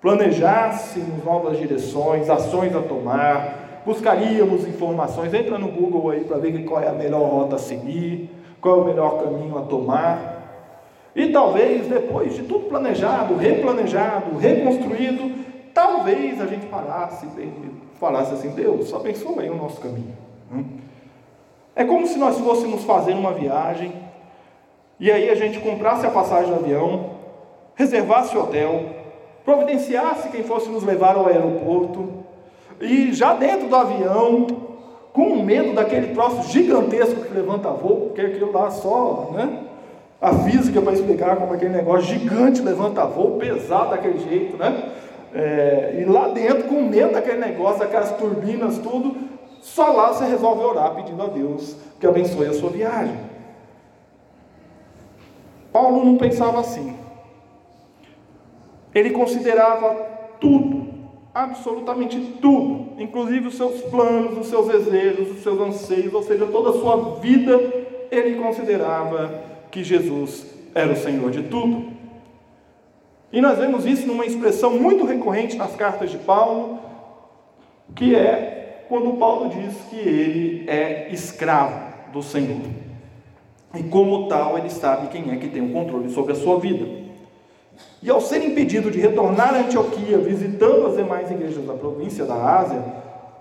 planejássemos 0.00 1.24
novas 1.24 1.58
direções, 1.58 2.30
ações 2.30 2.74
a 2.74 2.82
tomar, 2.82 3.57
buscaríamos 3.84 4.66
informações. 4.66 5.32
Entra 5.34 5.58
no 5.58 5.68
Google 5.68 6.10
aí 6.10 6.24
para 6.24 6.38
ver 6.38 6.64
qual 6.64 6.82
é 6.82 6.88
a 6.88 6.92
melhor 6.92 7.28
rota 7.28 7.56
a 7.56 7.58
seguir, 7.58 8.30
qual 8.60 8.78
é 8.78 8.82
o 8.82 8.84
melhor 8.84 9.22
caminho 9.22 9.58
a 9.58 9.62
tomar. 9.62 10.38
E 11.14 11.28
talvez 11.28 11.86
depois 11.86 12.34
de 12.34 12.42
tudo 12.42 12.68
planejado, 12.68 13.36
replanejado, 13.36 14.36
reconstruído, 14.36 15.32
talvez 15.74 16.40
a 16.40 16.46
gente 16.46 16.66
parasse 16.66 17.26
e 17.26 17.70
falasse 17.98 18.34
assim: 18.34 18.50
Deus, 18.50 18.92
abençoa 18.92 19.42
aí 19.42 19.50
o 19.50 19.56
nosso 19.56 19.80
caminho. 19.80 20.16
Hum? 20.52 20.64
É 21.74 21.84
como 21.84 22.06
se 22.06 22.18
nós 22.18 22.38
fôssemos 22.38 22.84
fazer 22.84 23.12
uma 23.12 23.32
viagem 23.32 23.92
e 25.00 25.12
aí 25.12 25.30
a 25.30 25.34
gente 25.36 25.60
comprasse 25.60 26.04
a 26.04 26.10
passagem 26.10 26.52
do 26.52 26.58
avião, 26.58 27.10
reservasse 27.76 28.36
o 28.36 28.40
hotel, 28.40 28.86
providenciasse 29.44 30.28
quem 30.28 30.42
fosse 30.42 30.68
nos 30.68 30.82
levar 30.82 31.14
ao 31.14 31.28
aeroporto, 31.28 32.17
e 32.80 33.12
já 33.12 33.34
dentro 33.34 33.68
do 33.68 33.76
avião, 33.76 34.46
com 35.12 35.42
medo 35.42 35.74
daquele 35.74 36.14
troço 36.14 36.52
gigantesco 36.52 37.22
que 37.22 37.34
levanta 37.34 37.70
voo, 37.70 38.06
porque 38.06 38.20
aquilo 38.20 38.52
lá 38.52 38.70
só, 38.70 39.30
né? 39.32 39.64
A 40.20 40.32
física 40.34 40.80
para 40.80 40.92
explicar 40.92 41.36
como 41.36 41.54
aquele 41.54 41.72
negócio 41.72 42.18
gigante 42.18 42.60
levanta 42.60 43.04
voo, 43.04 43.38
pesado 43.38 43.90
daquele 43.90 44.18
jeito, 44.18 44.56
né? 44.56 44.92
É, 45.34 45.96
e 46.00 46.04
lá 46.04 46.28
dentro, 46.28 46.64
com 46.64 46.82
medo 46.82 47.12
daquele 47.12 47.38
negócio, 47.38 47.80
daquelas 47.80 48.12
turbinas, 48.12 48.78
tudo, 48.78 49.14
só 49.60 49.92
lá 49.92 50.12
você 50.12 50.24
resolve 50.24 50.62
orar 50.62 50.94
pedindo 50.94 51.22
a 51.22 51.26
Deus 51.26 51.76
que 52.00 52.06
abençoe 52.06 52.46
a 52.46 52.54
sua 52.54 52.70
viagem. 52.70 53.16
Paulo 55.72 56.04
não 56.04 56.16
pensava 56.16 56.60
assim. 56.60 56.96
Ele 58.94 59.10
considerava 59.10 59.94
tudo, 60.40 60.77
absolutamente 61.34 62.18
tudo, 62.40 63.00
inclusive 63.00 63.48
os 63.48 63.56
seus 63.56 63.80
planos, 63.82 64.38
os 64.38 64.46
seus 64.46 64.66
desejos, 64.66 65.30
os 65.30 65.42
seus 65.42 65.60
anseios, 65.60 66.12
ou 66.12 66.22
seja, 66.22 66.46
toda 66.46 66.70
a 66.70 66.80
sua 66.80 67.16
vida, 67.20 67.60
ele 68.10 68.36
considerava 68.36 69.42
que 69.70 69.84
Jesus 69.84 70.46
era 70.74 70.92
o 70.92 70.96
Senhor 70.96 71.30
de 71.30 71.42
tudo. 71.44 71.92
E 73.32 73.40
nós 73.40 73.58
vemos 73.58 73.84
isso 73.84 74.06
numa 74.06 74.24
expressão 74.24 74.78
muito 74.78 75.04
recorrente 75.04 75.56
nas 75.56 75.76
cartas 75.76 76.10
de 76.10 76.18
Paulo, 76.18 76.78
que 77.94 78.14
é 78.14 78.84
quando 78.88 79.18
Paulo 79.18 79.50
diz 79.50 79.74
que 79.90 79.96
ele 79.96 80.68
é 80.68 81.08
escravo 81.12 82.12
do 82.12 82.22
Senhor. 82.22 82.62
E 83.74 83.82
como 83.82 84.28
tal, 84.28 84.56
ele 84.56 84.70
sabe 84.70 85.08
quem 85.08 85.30
é 85.30 85.36
que 85.36 85.48
tem 85.48 85.62
o 85.62 85.72
controle 85.72 86.10
sobre 86.10 86.32
a 86.32 86.36
sua 86.36 86.58
vida. 86.58 87.07
E 88.02 88.10
ao 88.10 88.20
ser 88.20 88.44
impedido 88.44 88.90
de 88.90 89.00
retornar 89.00 89.54
a 89.54 89.58
Antioquia, 89.58 90.18
visitando 90.18 90.86
as 90.86 90.96
demais 90.96 91.30
igrejas 91.30 91.64
da 91.64 91.74
província 91.74 92.24
da 92.24 92.34
Ásia, 92.34 92.80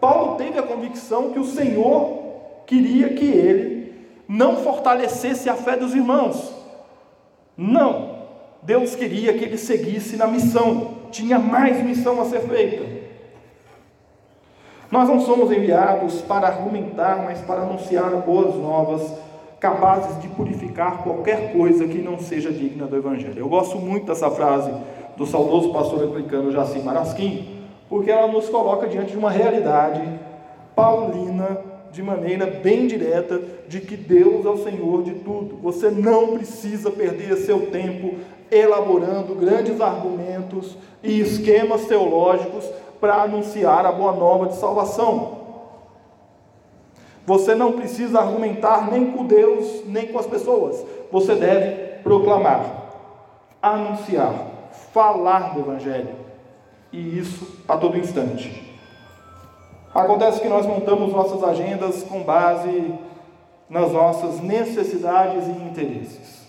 Paulo 0.01 0.36
teve 0.36 0.58
a 0.58 0.63
convicção 0.63 1.32
que 1.32 1.39
o 1.39 1.46
Senhor 1.46 2.24
queria 2.65 3.10
que 3.10 3.25
ele 3.25 3.96
não 4.27 4.58
fortalecesse 4.58 5.50
a 5.50 5.56
fé 5.56 5.77
dos 5.77 5.94
irmãos. 5.94 6.53
Não. 7.56 8.17
Deus 8.63 8.96
queria 8.96 9.34
que 9.34 9.46
ele 9.46 9.58
seguisse 9.58 10.17
na 10.17 10.27
missão. 10.27 10.96
Tinha 11.12 11.39
mais 11.39 11.84
missão 11.84 12.20
a 12.22 12.25
ser 12.25 12.41
feita. 12.41 12.98
Nós 14.91 15.08
não 15.08 15.20
somos 15.22 15.51
enviados 15.51 16.22
para 16.22 16.48
argumentar, 16.48 17.24
mas 17.24 17.39
para 17.41 17.62
anunciar 17.62 18.10
boas 18.17 18.56
novas 18.56 19.26
capazes 19.59 20.21
de 20.21 20.27
purificar 20.29 21.03
qualquer 21.03 21.53
coisa 21.53 21.87
que 21.87 21.97
não 21.97 22.19
seja 22.19 22.51
digna 22.51 22.85
do 22.85 22.95
Evangelho. 22.95 23.39
Eu 23.39 23.49
gosto 23.49 23.77
muito 23.77 24.05
dessa 24.05 24.29
frase 24.29 24.71
do 25.15 25.25
saudoso 25.25 25.73
pastor 25.73 26.03
anglicano 26.03 26.51
Jacim 26.51 26.81
Marasquim, 26.81 27.63
porque 27.89 28.11
ela 28.11 28.27
nos 28.27 28.47
coloca 28.49 28.87
diante 28.87 29.11
de 29.11 29.17
uma 29.17 29.31
realidade 29.31 30.01
paulina, 30.75 31.57
de 31.91 32.03
maneira 32.03 32.45
bem 32.45 32.85
direta, 32.85 33.41
de 33.67 33.81
que 33.81 33.97
Deus 33.97 34.45
é 34.45 34.49
o 34.49 34.63
Senhor 34.63 35.01
de 35.01 35.15
tudo. 35.15 35.57
Você 35.63 35.89
não 35.89 36.37
precisa 36.37 36.91
perder 36.91 37.35
seu 37.37 37.71
tempo 37.71 38.15
elaborando 38.51 39.33
grandes 39.33 39.81
argumentos 39.81 40.77
e 41.01 41.19
esquemas 41.19 41.85
teológicos 41.85 42.63
para 43.01 43.23
anunciar 43.23 43.85
a 43.85 43.91
boa 43.91 44.13
nova 44.13 44.47
de 44.47 44.55
salvação. 44.55 45.37
Você 47.27 47.53
não 47.53 47.74
precisa 47.74 48.19
argumentar 48.22 48.89
nem 48.89 49.12
com 49.12 49.25
Deus, 49.25 49.86
nem 49.86 50.07
com 50.07 50.17
as 50.17 50.25
pessoas. 50.25 50.81
Você 51.12 51.36
deve 51.36 52.00
proclamar, 52.01 52.63
anunciar, 53.62 54.34
falar 54.93 55.53
do 55.53 55.60
Evangelho. 55.60 56.15
E 56.89 57.19
isso 57.19 57.65
a 57.67 57.75
todo 57.75 57.98
instante. 57.98 58.74
Acontece 59.93 60.39
que 60.39 60.48
nós 60.48 60.65
montamos 60.65 61.12
nossas 61.12 61.43
agendas 61.43 62.01
com 62.01 62.24
base 62.24 62.93
nas 63.69 63.91
nossas 63.91 64.39
necessidades 64.39 65.48
e 65.48 65.51
interesses. 65.51 66.48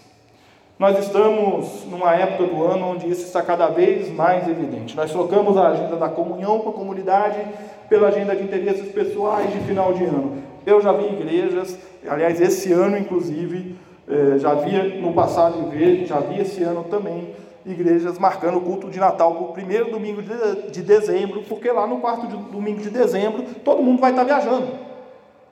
Nós 0.79 0.97
estamos 0.97 1.85
numa 1.87 2.15
época 2.15 2.45
do 2.45 2.63
ano 2.65 2.93
onde 2.93 3.11
isso 3.11 3.25
está 3.25 3.43
cada 3.43 3.67
vez 3.67 4.15
mais 4.15 4.47
evidente. 4.47 4.95
Nós 4.95 5.11
trocamos 5.11 5.57
a 5.57 5.71
agenda 5.71 5.97
da 5.97 6.09
comunhão 6.09 6.61
com 6.61 6.71
a 6.71 6.73
comunidade 6.73 7.45
pela 7.89 8.09
agenda 8.09 8.37
de 8.37 8.43
interesses 8.43 8.93
pessoais 8.93 9.53
de 9.53 9.61
final 9.61 9.93
de 9.93 10.05
ano. 10.05 10.43
Eu 10.67 10.81
já 10.81 10.93
vi 10.93 11.07
igrejas, 11.07 11.79
aliás, 12.07 12.41
esse 12.41 12.73
ano 12.73 12.99
inclusive, 12.99 13.77
eh, 14.09 14.39
já 14.39 14.55
vi 14.55 15.01
no 15.01 15.13
passado 15.13 15.75
e 15.75 16.05
já 16.05 16.21
vi 16.21 16.41
esse 16.41 16.63
ano 16.63 16.85
também, 16.85 17.35
igrejas 17.65 18.19
marcando 18.19 18.59
o 18.59 18.61
culto 18.61 18.89
de 18.89 18.99
Natal 18.99 19.35
para 19.35 19.43
o 19.45 19.53
primeiro 19.53 19.91
domingo 19.91 20.23
de 20.23 20.83
dezembro, 20.83 21.43
porque 21.49 21.71
lá 21.71 21.87
no 21.87 22.01
quarto 22.01 22.27
domingo 22.27 22.81
de 22.81 22.91
dezembro 22.91 23.43
todo 23.65 23.83
mundo 23.83 24.01
vai 24.01 24.11
estar 24.11 24.25
viajando. 24.25 24.69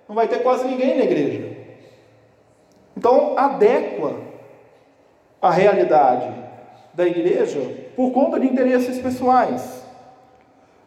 não 0.08 0.14
vai 0.14 0.28
ter 0.28 0.38
quase 0.38 0.66
ninguém 0.66 0.98
na 0.98 1.04
igreja. 1.04 1.56
Então, 2.96 3.34
adequa 3.36 4.14
a 5.42 5.50
realidade 5.50 6.32
da 6.94 7.06
igreja 7.06 7.60
por 7.94 8.10
conta 8.12 8.40
de 8.40 8.46
interesses 8.46 8.98
pessoais. 8.98 9.85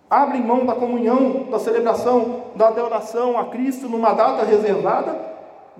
Abre 0.09 0.39
mão 0.39 0.65
da 0.65 0.73
comunhão, 0.73 1.47
da 1.51 1.59
celebração, 1.59 2.45
da 2.55 2.69
adoração 2.69 3.37
a 3.37 3.45
Cristo 3.45 3.87
numa 3.87 4.13
data 4.13 4.43
reservada, 4.43 5.15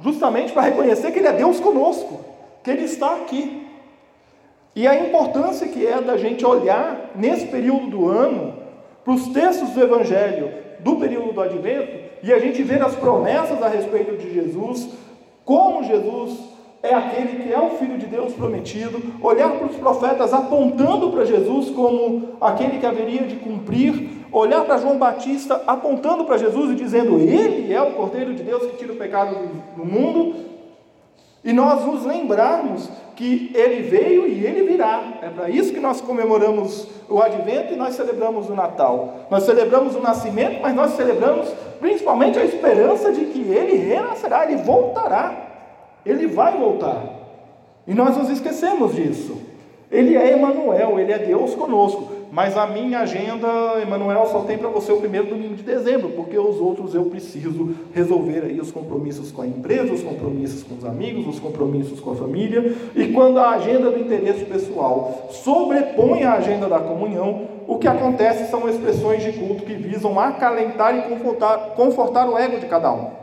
justamente 0.02 0.54
para 0.54 0.64
reconhecer 0.64 1.12
que 1.12 1.20
Ele 1.20 1.28
é 1.28 1.34
Deus 1.34 1.60
conosco, 1.60 2.20
que 2.64 2.70
Ele 2.70 2.84
está 2.84 3.16
aqui. 3.16 3.68
E 4.76 4.88
a 4.88 4.96
importância 4.96 5.68
que 5.68 5.86
é 5.86 6.00
da 6.00 6.16
gente 6.16 6.46
olhar 6.46 7.12
nesse 7.16 7.48
período 7.48 7.88
do 7.88 8.08
ano 8.08 8.54
para 9.04 9.14
os 9.14 9.28
textos 9.30 9.72
do 9.72 9.82
Evangelho 9.82 10.54
do 10.80 10.96
período 10.96 11.34
do 11.34 11.42
Advento 11.42 12.10
e 12.24 12.32
a 12.32 12.40
gente 12.40 12.62
ver 12.64 12.82
as 12.82 12.96
promessas 12.96 13.62
a 13.62 13.68
respeito 13.68 14.18
de 14.18 14.34
Jesus, 14.34 14.90
como 15.44 15.84
Jesus 15.84 16.38
é 16.82 16.94
aquele 16.94 17.44
que 17.44 17.52
é 17.52 17.60
o 17.60 17.72
Filho 17.72 17.98
de 17.98 18.06
Deus 18.06 18.34
prometido, 18.34 19.02
olhar 19.22 19.52
para 19.52 19.68
os 19.68 19.76
profetas 19.76 20.34
apontando 20.34 21.10
para 21.12 21.26
Jesus 21.26 21.70
como 21.72 22.30
aquele 22.40 22.80
que 22.80 22.86
haveria 22.86 23.24
de 23.24 23.36
cumprir, 23.36 24.09
olhar 24.32 24.64
para 24.66 24.78
João 24.78 24.98
Batista 24.98 25.62
apontando 25.66 26.26
para 26.26 26.38
Jesus 26.38 26.72
e 26.72 26.76
dizendo: 26.76 27.20
Ele 27.20 27.74
é 27.74 27.82
o 27.82 27.92
Cordeiro 27.92 28.34
de 28.34 28.44
Deus 28.44 28.66
que 28.66 28.78
tira 28.78 28.94
o 28.94 28.98
pecado 28.98 29.36
do 29.76 29.86
mundo, 29.86 30.36
e 31.44 31.54
nós 31.54 31.86
nos 31.86 32.06
lembrarmos 32.06 32.90
que 33.16 33.52
ele 33.54 33.82
veio 33.82 34.28
e 34.28 34.46
ele 34.46 34.64
virá. 34.64 35.20
É 35.22 35.28
para 35.28 35.50
isso 35.50 35.74
que 35.74 35.80
nós 35.80 36.00
comemoramos 36.00 36.88
o 37.10 37.22
advento 37.22 37.74
e 37.74 37.76
nós 37.76 37.96
celebramos 37.96 38.50
o 38.50 38.56
Natal. 38.56 39.28
Nós 39.30 39.44
celebramos 39.44 39.94
o 39.94 40.00
nascimento, 40.00 40.62
mas 40.62 40.74
nós 40.74 40.92
celebramos 40.92 41.50
principalmente 41.82 42.40
a 42.40 42.46
esperança 42.46 43.12
de 43.12 43.26
que 43.26 43.40
ele 43.40 43.76
renascerá, 43.76 44.50
ele 44.50 44.62
voltará. 44.62 45.48
Ele 46.06 46.28
vai 46.28 46.58
voltar. 46.58 47.04
E 47.86 47.94
nós 47.94 48.16
nos 48.16 48.30
esquecemos 48.30 48.96
disso. 48.96 49.38
Ele 49.92 50.16
é 50.16 50.32
Emanuel, 50.32 51.00
ele 51.00 51.12
é 51.12 51.20
Deus 51.20 51.56
conosco. 51.56 52.19
Mas 52.32 52.56
a 52.56 52.68
minha 52.68 53.00
agenda, 53.00 53.48
Emanuel, 53.82 54.28
só 54.28 54.42
tem 54.42 54.58
para 54.58 54.70
você 54.70 54.92
o 54.92 54.98
primeiro 54.98 55.28
domingo 55.28 55.56
de 55.56 55.64
dezembro, 55.64 56.10
porque 56.10 56.38
os 56.38 56.60
outros 56.60 56.94
eu 56.94 57.06
preciso 57.06 57.76
resolver 57.92 58.44
aí 58.44 58.60
os 58.60 58.72
compromissos 58.72 59.32
com 59.32 59.42
a 59.42 59.48
empresa, 59.48 59.94
os 59.94 60.04
compromissos 60.04 60.64
com 60.64 60.76
os 60.76 60.86
amigos, 60.86 61.28
os 61.28 61.40
compromissos 61.40 62.00
com 62.00 62.12
a 62.12 62.16
família. 62.16 62.76
E 62.96 63.08
quando 63.08 63.40
a 63.40 63.52
agenda 63.52 63.90
do 63.90 64.00
interesse 64.00 64.46
pessoal 64.46 65.28
sobrepõe 65.32 66.24
a 66.24 66.34
agenda 66.34 66.70
da 66.70 66.80
comunhão, 66.80 67.48
o 67.68 67.78
que 67.78 67.88
acontece 67.88 68.50
são 68.50 68.70
expressões 68.70 69.24
de 69.24 69.34
culto 69.34 69.64
que 69.64 69.74
visam 69.74 70.20
acalentar 70.20 70.96
e 70.96 71.02
confortar, 71.10 71.58
confortar 71.76 72.30
o 72.30 72.38
ego 72.38 72.60
de 72.60 72.68
cada 72.68 72.92
um. 72.92 73.19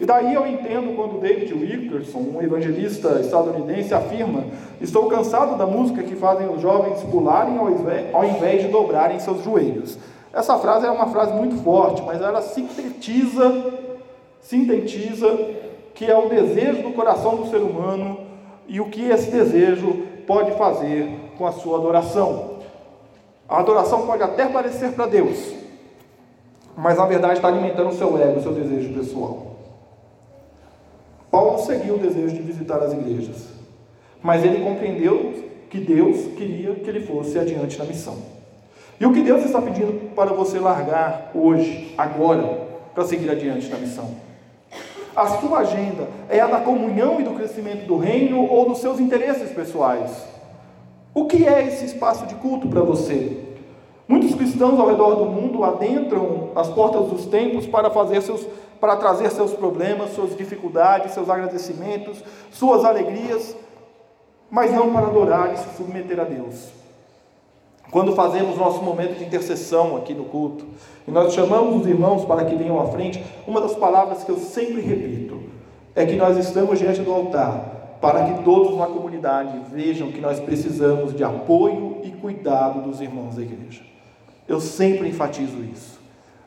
E 0.00 0.04
daí 0.04 0.34
eu 0.34 0.46
entendo 0.46 0.96
quando 0.96 1.20
David 1.20 1.52
Wilkerson, 1.54 2.18
um 2.18 2.42
evangelista 2.42 3.20
estadunidense, 3.20 3.94
afirma: 3.94 4.44
Estou 4.80 5.06
cansado 5.06 5.56
da 5.56 5.66
música 5.66 6.02
que 6.02 6.16
fazem 6.16 6.48
os 6.48 6.60
jovens 6.60 7.02
pularem 7.04 7.56
ao 8.12 8.24
invés 8.24 8.62
de 8.62 8.68
dobrarem 8.68 9.20
seus 9.20 9.42
joelhos. 9.42 9.96
Essa 10.32 10.58
frase 10.58 10.84
é 10.84 10.90
uma 10.90 11.06
frase 11.06 11.32
muito 11.32 11.62
forte, 11.62 12.02
mas 12.02 12.20
ela 12.20 12.42
sintetiza, 12.42 13.72
sintetiza 14.40 15.28
que 15.94 16.10
é 16.10 16.18
o 16.18 16.28
desejo 16.28 16.82
do 16.82 16.92
coração 16.92 17.36
do 17.36 17.48
ser 17.48 17.58
humano 17.58 18.18
e 18.66 18.80
o 18.80 18.86
que 18.86 19.08
esse 19.08 19.30
desejo 19.30 20.02
pode 20.26 20.50
fazer 20.52 21.08
com 21.38 21.46
a 21.46 21.52
sua 21.52 21.78
adoração. 21.78 22.54
A 23.48 23.60
adoração 23.60 24.06
pode 24.06 24.22
até 24.22 24.46
parecer 24.46 24.92
para 24.92 25.06
Deus, 25.06 25.54
mas 26.76 26.98
na 26.98 27.06
verdade 27.06 27.34
está 27.34 27.46
alimentando 27.46 27.90
o 27.90 27.94
seu 27.94 28.18
ego, 28.18 28.40
o 28.40 28.42
seu 28.42 28.52
desejo 28.52 28.92
pessoal. 28.92 29.54
Paulo 31.34 31.58
seguiu 31.58 31.96
o 31.96 31.98
desejo 31.98 32.36
de 32.36 32.42
visitar 32.42 32.76
as 32.76 32.92
igrejas, 32.92 33.48
mas 34.22 34.44
ele 34.44 34.62
compreendeu 34.62 35.34
que 35.68 35.80
Deus 35.80 36.28
queria 36.36 36.76
que 36.76 36.88
ele 36.88 37.00
fosse 37.00 37.36
adiante 37.36 37.76
na 37.76 37.84
missão. 37.84 38.18
E 39.00 39.04
o 39.04 39.12
que 39.12 39.20
Deus 39.20 39.44
está 39.44 39.60
pedindo 39.60 40.14
para 40.14 40.32
você 40.32 40.60
largar 40.60 41.32
hoje, 41.34 41.92
agora, 41.98 42.60
para 42.94 43.04
seguir 43.04 43.28
adiante 43.28 43.68
na 43.68 43.78
missão? 43.78 44.14
A 45.16 45.26
sua 45.26 45.58
agenda 45.58 46.06
é 46.30 46.38
a 46.38 46.46
da 46.46 46.60
comunhão 46.60 47.20
e 47.20 47.24
do 47.24 47.32
crescimento 47.32 47.84
do 47.84 47.96
reino 47.96 48.46
ou 48.48 48.68
dos 48.68 48.78
seus 48.78 49.00
interesses 49.00 49.50
pessoais? 49.50 50.28
O 51.12 51.24
que 51.24 51.48
é 51.48 51.66
esse 51.66 51.84
espaço 51.84 52.26
de 52.26 52.36
culto 52.36 52.68
para 52.68 52.82
você? 52.82 53.40
Muitos 54.06 54.36
cristãos 54.36 54.78
ao 54.78 54.86
redor 54.86 55.16
do 55.16 55.24
mundo 55.24 55.64
adentram 55.64 56.50
as 56.54 56.68
portas 56.68 57.08
dos 57.08 57.26
templos 57.26 57.66
para 57.66 57.90
fazer 57.90 58.22
seus 58.22 58.46
para 58.84 58.96
trazer 58.96 59.30
seus 59.30 59.54
problemas, 59.54 60.10
suas 60.10 60.36
dificuldades, 60.36 61.12
seus 61.12 61.30
agradecimentos, 61.30 62.22
suas 62.50 62.84
alegrias, 62.84 63.56
mas 64.50 64.70
não 64.74 64.92
para 64.92 65.06
adorar 65.06 65.54
e 65.54 65.56
se 65.56 65.74
submeter 65.74 66.20
a 66.20 66.24
Deus. 66.24 66.68
Quando 67.90 68.14
fazemos 68.14 68.58
nosso 68.58 68.82
momento 68.82 69.16
de 69.16 69.24
intercessão 69.24 69.96
aqui 69.96 70.12
no 70.12 70.24
culto, 70.24 70.66
e 71.08 71.10
nós 71.10 71.32
chamamos 71.32 71.80
os 71.80 71.86
irmãos 71.86 72.26
para 72.26 72.44
que 72.44 72.54
venham 72.54 72.78
à 72.78 72.88
frente, 72.88 73.24
uma 73.46 73.58
das 73.58 73.74
palavras 73.74 74.22
que 74.22 74.30
eu 74.30 74.36
sempre 74.36 74.82
repito 74.82 75.40
é 75.96 76.04
que 76.04 76.16
nós 76.16 76.36
estamos 76.36 76.78
diante 76.78 77.00
do 77.00 77.10
altar 77.10 77.96
para 78.02 78.22
que 78.26 78.42
todos 78.44 78.76
na 78.76 78.86
comunidade 78.86 79.62
vejam 79.72 80.12
que 80.12 80.20
nós 80.20 80.38
precisamos 80.40 81.16
de 81.16 81.24
apoio 81.24 82.00
e 82.04 82.10
cuidado 82.10 82.82
dos 82.82 83.00
irmãos 83.00 83.36
da 83.36 83.40
igreja. 83.40 83.80
Eu 84.46 84.60
sempre 84.60 85.08
enfatizo 85.08 85.56
isso. 85.72 85.93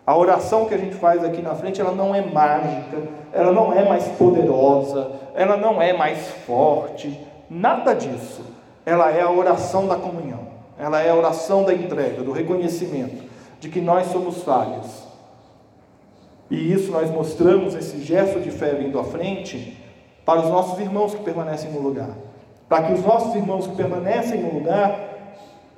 A 0.07 0.15
oração 0.15 0.67
que 0.67 0.73
a 0.73 0.77
gente 0.77 0.95
faz 0.95 1.21
aqui 1.21 1.41
na 1.41 1.53
frente, 1.53 1.81
ela 1.81 1.91
não 1.91 2.15
é 2.15 2.21
mágica, 2.21 2.97
ela 3.33 3.51
não 3.51 3.73
é 3.73 3.83
mais 3.83 4.07
poderosa, 4.07 5.11
ela 5.35 5.57
não 5.57 5.81
é 5.81 5.91
mais 5.91 6.29
forte, 6.45 7.19
nada 7.49 7.93
disso. 7.93 8.41
Ela 8.85 9.11
é 9.11 9.19
a 9.19 9.29
oração 9.29 9.85
da 9.85 9.97
comunhão, 9.97 10.47
ela 10.79 11.01
é 11.01 11.09
a 11.09 11.15
oração 11.15 11.65
da 11.65 11.73
entrega, 11.73 12.23
do 12.23 12.31
reconhecimento 12.31 13.21
de 13.59 13.67
que 13.67 13.81
nós 13.81 14.07
somos 14.07 14.43
falhos. 14.43 15.03
E 16.49 16.71
isso 16.71 16.89
nós 16.89 17.11
mostramos 17.11 17.75
esse 17.75 18.01
gesto 18.01 18.39
de 18.39 18.49
fé 18.49 18.75
vindo 18.75 18.97
à 18.97 19.03
frente 19.03 19.77
para 20.25 20.39
os 20.39 20.49
nossos 20.49 20.79
irmãos 20.79 21.13
que 21.13 21.21
permanecem 21.21 21.69
no 21.71 21.81
lugar. 21.81 22.11
Para 22.69 22.83
que 22.83 22.93
os 22.93 23.03
nossos 23.03 23.35
irmãos 23.35 23.67
que 23.67 23.75
permanecem 23.75 24.39
no 24.39 24.53
lugar 24.53 25.17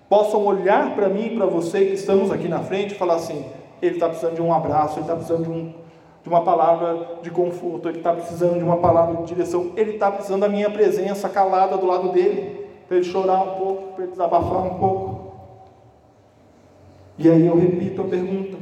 possam 0.07 0.45
olhar 0.45 0.93
para 0.93 1.09
mim 1.09 1.33
e 1.33 1.35
para 1.35 1.47
você 1.47 1.85
que 1.85 1.93
estamos 1.93 2.31
aqui 2.31 2.47
na 2.47 2.59
frente 2.59 2.93
e 2.93 2.97
falar 2.97 3.15
assim: 3.15 3.43
ele 3.81 3.95
está 3.95 4.07
precisando 4.07 4.35
de 4.35 4.41
um 4.41 4.53
abraço, 4.53 4.95
ele 4.95 5.01
está 5.01 5.15
precisando 5.15 5.43
de, 5.43 5.49
um, 5.49 5.73
de 6.23 6.29
uma 6.29 6.43
palavra 6.43 7.19
de 7.21 7.31
conforto, 7.31 7.87
ele 7.87 7.99
está 7.99 8.13
precisando 8.13 8.57
de 8.57 8.63
uma 8.63 8.77
palavra 8.77 9.17
de 9.17 9.25
direção, 9.25 9.71
ele 9.75 9.93
está 9.93 10.11
precisando 10.11 10.41
da 10.41 10.49
minha 10.49 10.69
presença 10.69 11.29
calada 11.29 11.77
do 11.77 11.85
lado 11.85 12.09
dele, 12.09 12.67
para 12.87 12.97
ele 12.97 13.05
chorar 13.05 13.41
um 13.41 13.55
pouco, 13.55 13.93
para 13.93 14.03
ele 14.03 14.11
desabafar 14.11 14.65
um 14.65 14.77
pouco. 14.79 15.29
E 17.17 17.29
aí 17.29 17.45
eu 17.45 17.57
repito 17.57 18.01
a 18.01 18.05
pergunta: 18.05 18.57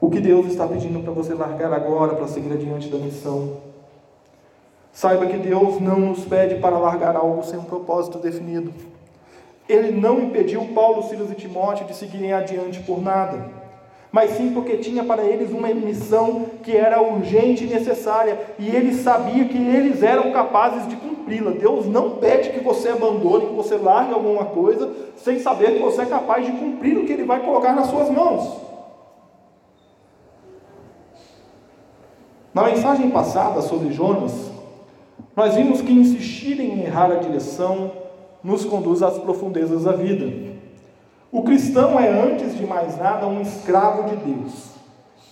o 0.00 0.08
que 0.08 0.20
Deus 0.20 0.46
está 0.46 0.66
pedindo 0.66 1.00
para 1.00 1.12
você 1.12 1.34
largar 1.34 1.72
agora 1.72 2.14
para 2.14 2.28
seguir 2.28 2.52
adiante 2.52 2.88
da 2.88 2.98
missão? 2.98 3.58
Saiba 4.92 5.26
que 5.26 5.36
Deus 5.36 5.80
não 5.80 6.00
nos 6.00 6.24
pede 6.24 6.56
para 6.56 6.78
largar 6.78 7.14
algo 7.14 7.42
sem 7.44 7.58
um 7.58 7.64
propósito 7.64 8.18
definido. 8.18 8.72
Ele 9.68 9.90
não 9.90 10.20
impediu 10.20 10.64
Paulo, 10.74 11.02
Silas 11.02 11.30
e 11.30 11.34
Timóteo 11.34 11.86
de 11.86 11.94
seguirem 11.94 12.32
adiante 12.32 12.80
por 12.80 13.02
nada, 13.02 13.50
mas 14.10 14.30
sim 14.30 14.52
porque 14.54 14.78
tinha 14.78 15.04
para 15.04 15.22
eles 15.22 15.50
uma 15.50 15.68
missão 15.68 16.46
que 16.62 16.74
era 16.74 17.02
urgente 17.02 17.64
e 17.64 17.66
necessária, 17.66 18.40
e 18.58 18.68
ele 18.68 18.94
sabia 18.94 19.44
que 19.44 19.58
eles 19.58 20.02
eram 20.02 20.32
capazes 20.32 20.88
de 20.88 20.96
cumpri-la. 20.96 21.50
Deus 21.50 21.86
não 21.86 22.12
pede 22.12 22.48
que 22.50 22.60
você 22.60 22.88
abandone, 22.88 23.48
que 23.48 23.54
você 23.54 23.76
largue 23.76 24.14
alguma 24.14 24.46
coisa, 24.46 24.90
sem 25.16 25.38
saber 25.38 25.74
que 25.74 25.82
você 25.82 26.02
é 26.02 26.06
capaz 26.06 26.46
de 26.46 26.52
cumprir 26.52 26.96
o 26.96 27.04
que 27.04 27.12
ele 27.12 27.24
vai 27.24 27.40
colocar 27.40 27.74
nas 27.74 27.88
suas 27.88 28.08
mãos. 28.08 28.62
Na 32.54 32.64
mensagem 32.64 33.10
passada 33.10 33.60
sobre 33.60 33.92
Jonas, 33.92 34.50
nós 35.36 35.54
vimos 35.54 35.82
que 35.82 35.92
insistir 35.92 36.58
em 36.58 36.80
errar 36.80 37.12
a 37.12 37.16
direção 37.16 38.07
nos 38.42 38.64
conduz 38.64 39.02
às 39.02 39.18
profundezas 39.18 39.84
da 39.84 39.92
vida. 39.92 40.56
O 41.30 41.42
cristão 41.42 41.98
é, 41.98 42.08
antes 42.08 42.56
de 42.56 42.64
mais 42.66 42.96
nada, 42.96 43.26
um 43.26 43.42
escravo 43.42 44.08
de 44.08 44.16
Deus 44.16 44.70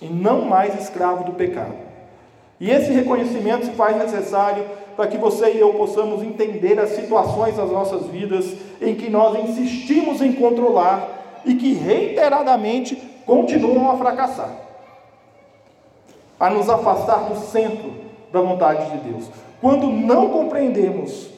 e 0.01 0.07
não 0.07 0.43
mais 0.43 0.79
escravo 0.81 1.25
do 1.25 1.33
pecado. 1.33 1.75
E 2.61 2.71
esse 2.71 2.91
reconhecimento 2.93 3.67
se 3.67 3.73
faz 3.73 3.97
necessário 3.97 4.65
para 4.97 5.07
que 5.07 5.19
você 5.19 5.53
e 5.53 5.61
eu 5.61 5.75
possamos 5.75 6.23
entender 6.23 6.79
as 6.79 6.91
situações 6.91 7.57
das 7.57 7.71
nossas 7.71 8.07
vidas 8.07 8.55
em 8.81 8.95
que 8.95 9.11
nós 9.11 9.39
insistimos 9.49 10.23
em 10.23 10.33
controlar 10.33 11.43
e 11.45 11.55
que 11.55 11.75
reiteradamente 11.75 12.97
continuam 13.27 13.91
a 13.91 13.97
fracassar, 13.97 14.51
a 16.41 16.49
nos 16.51 16.69
afastar 16.69 17.29
do 17.29 17.37
centro 17.37 17.93
da 18.33 18.41
vontade 18.41 18.91
de 18.91 19.11
Deus. 19.11 19.31
Quando 19.61 19.89
não 19.89 20.31
compreendemos 20.31 21.29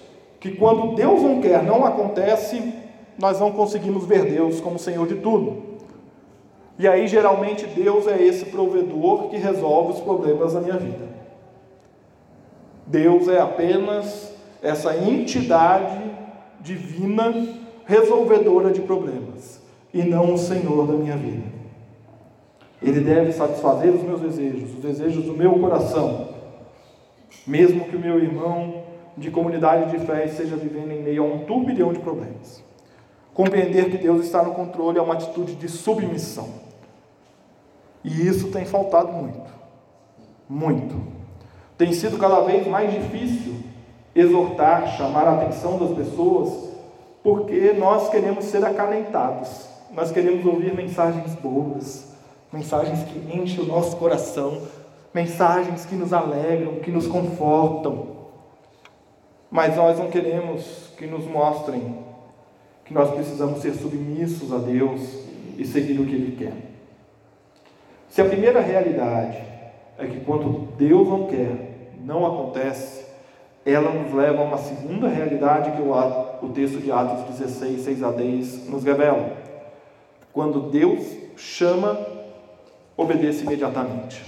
que 0.40 0.52
quando 0.52 0.94
Deus 0.94 1.22
não 1.22 1.40
quer, 1.40 1.62
não 1.62 1.84
acontece, 1.84 2.72
nós 3.18 3.40
não 3.40 3.50
conseguimos 3.52 4.04
ver 4.04 4.24
Deus 4.24 4.60
como 4.60 4.78
Senhor 4.78 5.06
de 5.06 5.16
tudo. 5.16 5.62
E 6.78 6.86
aí, 6.86 7.08
geralmente, 7.08 7.66
Deus 7.66 8.06
é 8.06 8.22
esse 8.22 8.46
provedor 8.46 9.28
que 9.28 9.36
resolve 9.36 9.94
os 9.94 10.00
problemas 10.00 10.52
da 10.52 10.60
minha 10.60 10.76
vida. 10.76 11.08
Deus 12.86 13.28
é 13.28 13.40
apenas 13.40 14.32
essa 14.62 14.96
entidade 14.96 16.00
divina 16.60 17.34
resolvedora 17.84 18.70
de 18.70 18.80
problemas 18.80 19.60
e 19.92 20.02
não 20.02 20.34
o 20.34 20.38
Senhor 20.38 20.86
da 20.86 20.92
minha 20.92 21.16
vida. 21.16 21.58
Ele 22.80 23.00
deve 23.00 23.32
satisfazer 23.32 23.92
os 23.92 24.02
meus 24.02 24.20
desejos, 24.20 24.74
os 24.74 24.80
desejos 24.80 25.24
do 25.24 25.32
meu 25.32 25.58
coração, 25.58 26.28
mesmo 27.46 27.86
que 27.86 27.96
o 27.96 28.00
meu 28.00 28.18
irmão 28.18 28.77
de 29.18 29.30
comunidade 29.30 29.90
de 29.90 30.04
fé 30.04 30.24
esteja 30.24 30.56
vivendo 30.56 30.92
em 30.92 31.02
meio 31.02 31.22
a 31.22 31.26
um 31.26 31.38
turbilhão 31.40 31.92
de 31.92 31.98
problemas. 31.98 32.62
Compreender 33.34 33.90
que 33.90 33.98
Deus 33.98 34.24
está 34.24 34.42
no 34.42 34.54
controle 34.54 34.98
é 34.98 35.02
uma 35.02 35.14
atitude 35.14 35.54
de 35.54 35.68
submissão. 35.68 36.48
E 38.02 38.26
isso 38.26 38.48
tem 38.48 38.64
faltado 38.64 39.12
muito. 39.12 39.50
Muito. 40.48 40.96
Tem 41.76 41.92
sido 41.92 42.18
cada 42.18 42.40
vez 42.40 42.66
mais 42.66 42.92
difícil 42.92 43.56
exortar, 44.14 44.96
chamar 44.96 45.28
a 45.28 45.34
atenção 45.34 45.78
das 45.78 45.96
pessoas, 45.96 46.70
porque 47.22 47.72
nós 47.74 48.08
queremos 48.08 48.46
ser 48.46 48.64
acalentados. 48.64 49.68
Nós 49.92 50.10
queremos 50.10 50.44
ouvir 50.44 50.74
mensagens 50.74 51.34
boas, 51.36 52.08
mensagens 52.52 53.04
que 53.04 53.36
enchem 53.36 53.64
o 53.64 53.66
nosso 53.66 53.96
coração, 53.96 54.62
mensagens 55.14 55.84
que 55.84 55.94
nos 55.94 56.12
alegram, 56.12 56.76
que 56.76 56.90
nos 56.90 57.06
confortam. 57.06 58.17
Mas 59.50 59.76
nós 59.76 59.98
não 59.98 60.10
queremos 60.10 60.92
que 60.96 61.06
nos 61.06 61.24
mostrem 61.24 62.04
que 62.84 62.92
nós 62.94 63.10
precisamos 63.10 63.60
ser 63.60 63.72
submissos 63.74 64.52
a 64.52 64.58
Deus 64.58 65.00
e 65.56 65.64
seguir 65.64 65.98
o 66.00 66.06
que 66.06 66.14
Ele 66.14 66.36
quer. 66.36 66.54
Se 68.08 68.20
a 68.20 68.24
primeira 68.24 68.60
realidade 68.60 69.42
é 69.98 70.06
que 70.06 70.20
quando 70.20 70.72
Deus 70.76 71.06
não 71.08 71.26
quer, 71.26 71.92
não 72.04 72.24
acontece, 72.26 73.06
ela 73.64 73.90
nos 73.90 74.12
leva 74.14 74.40
a 74.40 74.44
uma 74.44 74.58
segunda 74.58 75.08
realidade 75.08 75.72
que 75.72 75.82
o, 75.82 76.48
texto 76.54 76.78
de 76.78 76.90
Atos 76.90 77.36
16, 77.38 77.82
6 77.82 78.02
a 78.02 78.10
10 78.10 78.68
nos 78.68 78.84
revela. 78.84 79.36
Quando 80.32 80.70
Deus 80.70 81.04
chama, 81.36 81.98
obedeça 82.96 83.44
imediatamente. 83.44 84.24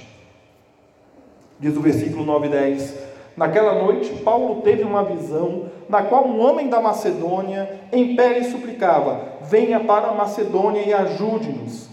Diz 1.59 1.77
o 1.77 1.81
versículo 1.81 2.25
9 2.25 2.47
e 2.47 2.51
10: 2.51 3.10
Naquela 3.41 3.83
noite, 3.83 4.13
Paulo 4.17 4.61
teve 4.61 4.83
uma 4.83 5.03
visão, 5.03 5.71
na 5.89 6.03
qual 6.03 6.27
um 6.27 6.47
homem 6.47 6.69
da 6.69 6.79
Macedônia, 6.79 7.81
em 7.91 8.15
pé, 8.15 8.39
lhe 8.39 8.45
suplicava: 8.45 9.39
Venha 9.49 9.81
para 9.81 10.09
a 10.09 10.15
Macedônia 10.15 10.83
e 10.83 10.93
ajude-nos. 10.93 11.89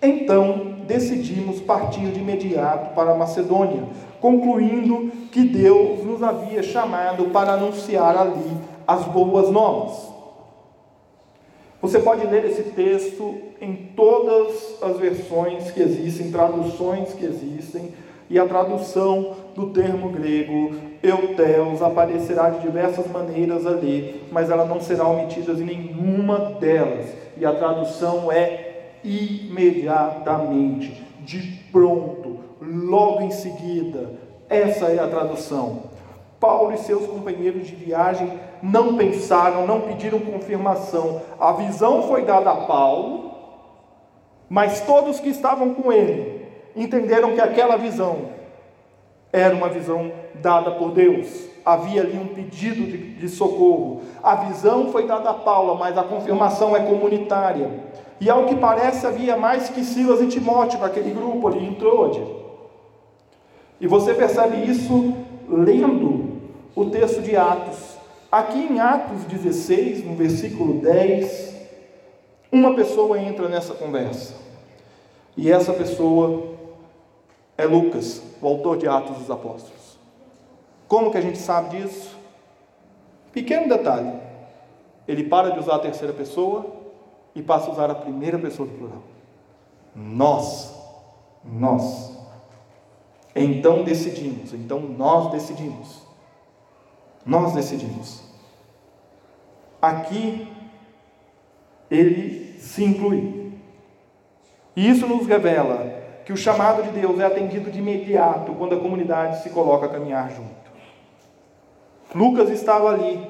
Então 0.00 0.76
decidimos 0.86 1.58
partir 1.58 2.06
de 2.12 2.20
imediato 2.20 2.94
para 2.94 3.10
a 3.10 3.14
Macedônia, 3.16 3.82
concluindo 4.20 5.10
que 5.32 5.42
Deus 5.42 6.04
nos 6.04 6.22
havia 6.22 6.62
chamado 6.62 7.30
para 7.30 7.54
anunciar 7.54 8.16
ali 8.16 8.56
as 8.86 9.02
boas 9.06 9.50
novas. 9.50 10.08
Você 11.80 11.98
pode 11.98 12.24
ler 12.28 12.44
esse 12.44 12.62
texto 12.62 13.38
em 13.60 13.74
todas 13.96 14.80
as 14.80 14.96
versões 14.98 15.68
que 15.72 15.82
existem, 15.82 16.30
traduções 16.30 17.12
que 17.12 17.24
existem, 17.24 17.92
e 18.30 18.38
a 18.38 18.46
tradução 18.46 19.34
do 19.54 19.70
termo 19.70 20.10
grego 20.10 20.74
euteus 21.02 21.82
aparecerá 21.82 22.50
de 22.50 22.60
diversas 22.60 23.06
maneiras 23.08 23.66
ali, 23.66 24.22
mas 24.30 24.50
ela 24.50 24.64
não 24.64 24.80
será 24.80 25.06
omitida 25.06 25.52
em 25.52 25.64
nenhuma 25.64 26.38
delas. 26.60 27.06
E 27.36 27.44
a 27.44 27.52
tradução 27.52 28.30
é 28.30 28.92
imediatamente, 29.04 31.04
de 31.20 31.40
pronto, 31.70 32.38
logo 32.60 33.22
em 33.22 33.30
seguida. 33.30 34.10
Essa 34.48 34.86
é 34.86 34.98
a 34.98 35.08
tradução. 35.08 35.90
Paulo 36.38 36.74
e 36.74 36.78
seus 36.78 37.06
companheiros 37.06 37.66
de 37.66 37.74
viagem 37.74 38.28
não 38.62 38.96
pensaram, 38.96 39.66
não 39.66 39.82
pediram 39.82 40.18
confirmação. 40.18 41.22
A 41.38 41.52
visão 41.52 42.02
foi 42.02 42.24
dada 42.24 42.50
a 42.50 42.66
Paulo, 42.66 43.32
mas 44.48 44.80
todos 44.80 45.20
que 45.20 45.28
estavam 45.28 45.74
com 45.74 45.92
ele 45.92 46.42
entenderam 46.74 47.34
que 47.34 47.40
aquela 47.40 47.76
visão 47.76 48.41
era 49.32 49.54
uma 49.54 49.68
visão 49.68 50.12
dada 50.34 50.72
por 50.72 50.92
Deus. 50.92 51.46
Havia 51.64 52.02
ali 52.02 52.18
um 52.18 52.34
pedido 52.34 52.86
de, 52.86 53.14
de 53.14 53.28
socorro. 53.28 54.02
A 54.22 54.34
visão 54.34 54.92
foi 54.92 55.06
dada 55.06 55.30
a 55.30 55.34
Paulo, 55.34 55.76
mas 55.78 55.96
a 55.96 56.02
confirmação 56.02 56.76
é 56.76 56.80
comunitária. 56.80 57.70
E 58.20 58.28
ao 58.28 58.46
que 58.46 58.56
parece, 58.56 59.06
havia 59.06 59.36
mais 59.36 59.68
que 59.68 59.82
Silas 59.82 60.20
e 60.20 60.26
Timóteo 60.26 60.78
naquele 60.78 61.10
grupo 61.12 61.48
ali 61.48 61.64
em 61.64 61.74
Troade. 61.74 62.22
E 63.80 63.86
você 63.86 64.14
percebe 64.14 64.70
isso 64.70 65.14
lendo 65.48 66.40
o 66.74 66.84
texto 66.86 67.22
de 67.22 67.36
Atos. 67.36 67.96
Aqui 68.30 68.60
em 68.70 68.80
Atos 68.80 69.24
16, 69.24 70.04
no 70.04 70.14
versículo 70.14 70.74
10, 70.80 71.52
uma 72.50 72.74
pessoa 72.74 73.18
entra 73.18 73.48
nessa 73.48 73.74
conversa. 73.74 74.34
E 75.36 75.50
essa 75.50 75.72
pessoa 75.72 76.51
é 77.62 77.66
Lucas, 77.66 78.20
o 78.40 78.46
autor 78.48 78.76
de 78.76 78.88
Atos 78.88 79.16
dos 79.18 79.30
Apóstolos. 79.30 79.96
Como 80.88 81.12
que 81.12 81.16
a 81.16 81.20
gente 81.20 81.38
sabe 81.38 81.78
disso? 81.78 82.18
Pequeno 83.32 83.68
detalhe. 83.68 84.12
Ele 85.06 85.24
para 85.24 85.50
de 85.50 85.60
usar 85.60 85.76
a 85.76 85.78
terceira 85.78 86.12
pessoa 86.12 86.66
e 87.34 87.42
passa 87.42 87.68
a 87.68 87.72
usar 87.72 87.90
a 87.90 87.94
primeira 87.94 88.36
pessoa 88.36 88.68
do 88.68 88.76
plural. 88.76 89.02
Nós. 89.94 90.74
Nós. 91.44 92.18
Então 93.34 93.84
decidimos. 93.84 94.52
Então 94.52 94.80
nós 94.80 95.30
decidimos. 95.30 96.02
Nós 97.24 97.52
decidimos. 97.52 98.24
Aqui 99.80 100.48
ele 101.88 102.58
se 102.58 102.84
inclui. 102.84 103.52
E 104.74 104.88
isso 104.88 105.06
nos 105.06 105.26
revela 105.28 106.01
que 106.24 106.32
o 106.32 106.36
chamado 106.36 106.82
de 106.82 106.90
Deus 106.90 107.18
é 107.18 107.24
atendido 107.24 107.70
de 107.70 107.78
imediato 107.78 108.52
quando 108.52 108.74
a 108.74 108.80
comunidade 108.80 109.42
se 109.42 109.50
coloca 109.50 109.86
a 109.86 109.88
caminhar 109.88 110.30
junto. 110.30 110.62
Lucas 112.14 112.50
estava 112.50 112.90
ali. 112.90 113.26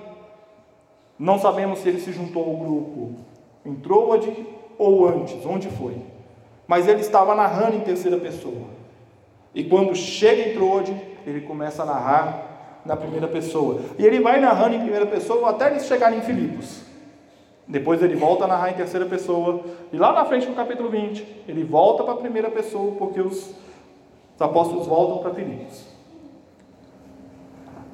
Não 1.18 1.38
sabemos 1.38 1.78
se 1.78 1.88
ele 1.88 2.00
se 2.00 2.12
juntou 2.12 2.44
ao 2.44 2.56
grupo 2.56 3.14
em 3.64 3.74
Troade 3.76 4.34
ou 4.78 5.08
antes, 5.08 5.44
onde 5.46 5.68
foi. 5.68 5.96
Mas 6.66 6.88
ele 6.88 7.00
estava 7.00 7.34
narrando 7.34 7.76
em 7.76 7.80
terceira 7.80 8.18
pessoa. 8.18 8.66
E 9.54 9.64
quando 9.64 9.94
chega 9.94 10.48
em 10.48 10.54
Troade, 10.54 10.94
ele 11.26 11.42
começa 11.42 11.82
a 11.82 11.86
narrar 11.86 12.80
na 12.84 12.96
primeira 12.96 13.28
pessoa. 13.28 13.80
E 13.98 14.04
ele 14.04 14.20
vai 14.20 14.40
narrando 14.40 14.74
em 14.74 14.80
primeira 14.80 15.06
pessoa 15.06 15.50
até 15.50 15.70
eles 15.70 15.86
chegarem 15.86 16.18
em 16.18 16.22
Filipos. 16.22 16.91
Depois 17.66 18.02
ele 18.02 18.16
volta 18.16 18.44
a 18.44 18.48
narrar 18.48 18.70
em 18.70 18.74
terceira 18.74 19.06
pessoa. 19.06 19.60
E 19.92 19.96
lá 19.96 20.12
na 20.12 20.24
frente, 20.24 20.46
no 20.46 20.54
capítulo 20.54 20.88
20, 20.88 21.44
ele 21.48 21.64
volta 21.64 22.02
para 22.02 22.14
a 22.14 22.16
primeira 22.16 22.50
pessoa, 22.50 22.92
porque 22.98 23.20
os, 23.20 23.54
os 24.34 24.42
apóstolos 24.42 24.86
voltam 24.86 25.18
para 25.18 25.34
Filipos. 25.34 25.86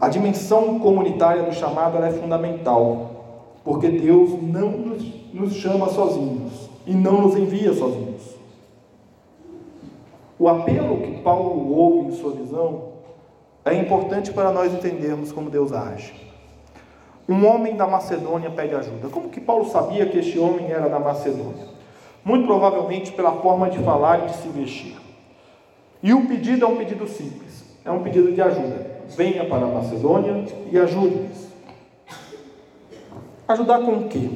A 0.00 0.08
dimensão 0.08 0.78
comunitária 0.78 1.42
do 1.42 1.52
chamado 1.52 1.98
é 1.98 2.10
fundamental, 2.12 3.56
porque 3.64 3.88
Deus 3.88 4.30
não 4.42 4.70
nos, 4.70 5.34
nos 5.34 5.54
chama 5.54 5.88
sozinhos 5.88 6.70
e 6.86 6.94
não 6.94 7.22
nos 7.22 7.36
envia 7.36 7.72
sozinhos. 7.72 8.36
O 10.38 10.48
apelo 10.48 10.98
que 10.98 11.20
Paulo 11.20 11.76
ouve 11.76 12.08
em 12.08 12.12
sua 12.12 12.30
visão 12.30 12.92
é 13.64 13.74
importante 13.74 14.32
para 14.32 14.52
nós 14.52 14.72
entendermos 14.72 15.32
como 15.32 15.50
Deus 15.50 15.72
age. 15.72 16.27
Um 17.28 17.46
homem 17.46 17.76
da 17.76 17.86
Macedônia 17.86 18.50
pede 18.50 18.74
ajuda. 18.74 19.08
Como 19.08 19.28
que 19.28 19.38
Paulo 19.38 19.68
sabia 19.70 20.06
que 20.06 20.18
este 20.18 20.38
homem 20.38 20.70
era 20.70 20.88
da 20.88 20.98
Macedônia? 20.98 21.66
Muito 22.24 22.46
provavelmente 22.46 23.12
pela 23.12 23.32
forma 23.32 23.68
de 23.68 23.78
falar 23.80 24.24
e 24.24 24.26
de 24.28 24.36
se 24.36 24.48
vestir. 24.48 24.96
E 26.02 26.14
o 26.14 26.26
pedido 26.26 26.64
é 26.64 26.68
um 26.68 26.76
pedido 26.76 27.06
simples, 27.06 27.64
é 27.84 27.90
um 27.90 28.02
pedido 28.02 28.32
de 28.32 28.40
ajuda. 28.40 28.98
Venha 29.08 29.44
para 29.44 29.66
a 29.66 29.68
Macedônia 29.68 30.46
e 30.72 30.78
ajude-nos. 30.78 31.48
Ajudar 33.46 33.80
com 33.80 33.92
o 33.92 34.08
quê? 34.08 34.30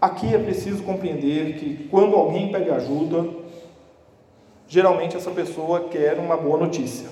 Aqui 0.00 0.34
é 0.34 0.38
preciso 0.38 0.82
compreender 0.82 1.58
que 1.58 1.88
quando 1.90 2.14
alguém 2.14 2.52
pede 2.52 2.70
ajuda, 2.70 3.26
geralmente 4.68 5.16
essa 5.16 5.30
pessoa 5.30 5.88
quer 5.88 6.18
uma 6.18 6.36
boa 6.36 6.58
notícia. 6.58 7.08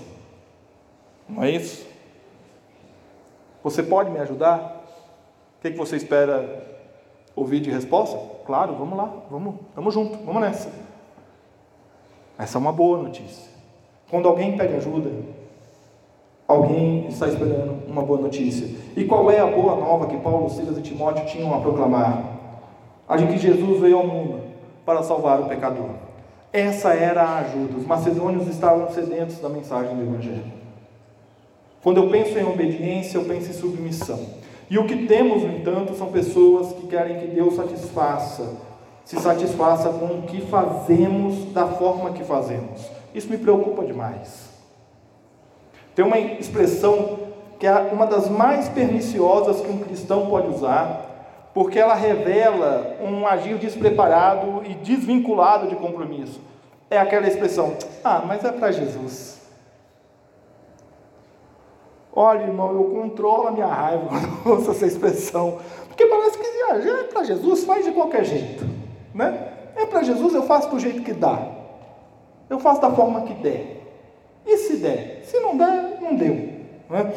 Não 1.29 1.43
é 1.43 1.51
isso? 1.51 1.88
Você 3.69 3.83
pode 3.83 4.11
me 4.11 4.19
ajudar? 4.19 4.83
O 5.59 5.61
que, 5.61 5.73
que 5.73 5.77
você 5.77 5.97
espera 5.97 6.65
ouvir 7.37 7.61
de 7.61 7.71
resposta? 7.71 8.19
Claro, 8.47 8.75
vamos 8.75 8.97
lá, 8.97 9.13
vamos, 9.31 9.57
vamos 9.77 9.93
junto, 9.93 10.17
vamos 10.25 10.41
nessa. 10.41 10.71
Essa 12.39 12.57
é 12.57 12.61
uma 12.61 12.73
boa 12.73 13.03
notícia. 13.03 13.47
Quando 14.11 14.27
alguém 14.27 14.57
pede 14.57 14.75
ajuda, 14.75 15.11
alguém 16.47 17.09
está 17.09 17.29
esperando 17.29 17.87
uma 17.87 18.01
boa 18.01 18.23
notícia. 18.23 18.75
E 18.97 19.05
qual 19.05 19.31
é 19.31 19.39
a 19.39 19.47
boa 19.47 19.77
nova 19.77 20.07
que 20.07 20.17
Paulo, 20.17 20.49
Silas 20.49 20.79
e 20.79 20.81
Timóteo 20.81 21.27
tinham 21.27 21.55
a 21.55 21.61
proclamar? 21.61 22.25
A 23.07 23.19
de 23.19 23.27
que 23.27 23.37
Jesus 23.37 23.81
veio 23.83 23.99
ao 23.99 24.07
mundo 24.07 24.41
para 24.87 25.03
salvar 25.03 25.41
o 25.41 25.47
pecador. 25.47 25.91
Essa 26.51 26.95
era 26.95 27.23
a 27.23 27.39
ajuda. 27.41 27.77
Os 27.77 27.87
macedônios 27.87 28.49
estavam 28.49 28.89
sedentos 28.89 29.39
da 29.41 29.51
mensagem 29.51 29.95
do 29.95 30.05
Evangelho. 30.05 30.58
Quando 31.83 31.99
eu 31.99 32.11
penso 32.11 32.39
em 32.39 32.45
obediência, 32.45 33.19
eu 33.19 33.25
penso 33.25 33.51
em 33.51 33.55
submissão. 33.55 34.21
E 34.71 34.79
o 34.79 34.87
que 34.87 35.07
temos, 35.07 35.43
no 35.43 35.53
entanto, 35.53 35.95
são 35.95 36.13
pessoas 36.13 36.73
que 36.73 36.87
querem 36.89 37.19
que 37.19 37.27
Deus 37.29 37.55
satisfaça, 37.55 38.57
se 39.05 39.19
satisfaça 39.19 39.89
com 39.89 40.19
o 40.19 40.23
que 40.23 40.43
fazemos 40.43 41.53
da 41.53 41.67
forma 41.67 42.13
que 42.13 42.23
fazemos. 42.25 42.83
Isso 43.15 43.31
me 43.31 43.39
preocupa 43.39 43.85
demais. 43.85 44.51
Tem 45.95 46.05
uma 46.05 46.19
expressão 46.19 47.19
que 47.59 47.67
é 47.67 47.73
uma 47.93 48.07
das 48.07 48.29
mais 48.29 48.69
perniciosas 48.69 49.61
que 49.61 49.71
um 49.71 49.79
cristão 49.79 50.27
pode 50.27 50.49
usar, 50.49 51.51
porque 51.55 51.79
ela 51.79 51.95
revela 51.95 52.97
um 53.03 53.27
agir 53.27 53.57
despreparado 53.57 54.63
e 54.65 54.75
desvinculado 54.75 55.67
de 55.67 55.75
compromisso. 55.75 56.41
É 56.91 56.99
aquela 56.99 57.27
expressão: 57.27 57.75
ah, 58.05 58.23
mas 58.27 58.45
é 58.45 58.53
para 58.53 58.71
Jesus. 58.71 59.38
Olha, 62.21 62.43
irmão, 62.43 62.73
eu 62.73 62.83
controlo 62.83 63.47
a 63.47 63.53
minha 63.53 63.69
raiva 63.69 64.09
quando 64.09 64.59
ouço 64.59 64.73
essa 64.73 64.85
expressão, 64.85 65.59
porque 65.87 66.05
parece 66.05 66.37
que 66.37 66.45
ah, 66.69 66.77
é 66.77 67.05
para 67.05 67.23
Jesus, 67.23 67.63
faz 67.63 67.85
de 67.85 67.93
qualquer 67.93 68.25
jeito, 68.25 68.65
né? 69.15 69.53
É 69.77 69.87
para 69.87 70.03
Jesus, 70.03 70.35
eu 70.35 70.43
faço 70.43 70.69
do 70.69 70.81
jeito 70.81 71.03
que 71.03 71.13
dá, 71.13 71.49
eu 72.51 72.59
faço 72.59 72.81
da 72.81 72.91
forma 72.91 73.21
que 73.21 73.35
der. 73.35 73.85
E 74.45 74.57
se 74.57 74.79
der? 74.79 75.21
Se 75.27 75.39
não 75.39 75.57
der, 75.57 75.99
não 76.01 76.17
deu. 76.17 76.35
Né? 76.91 77.15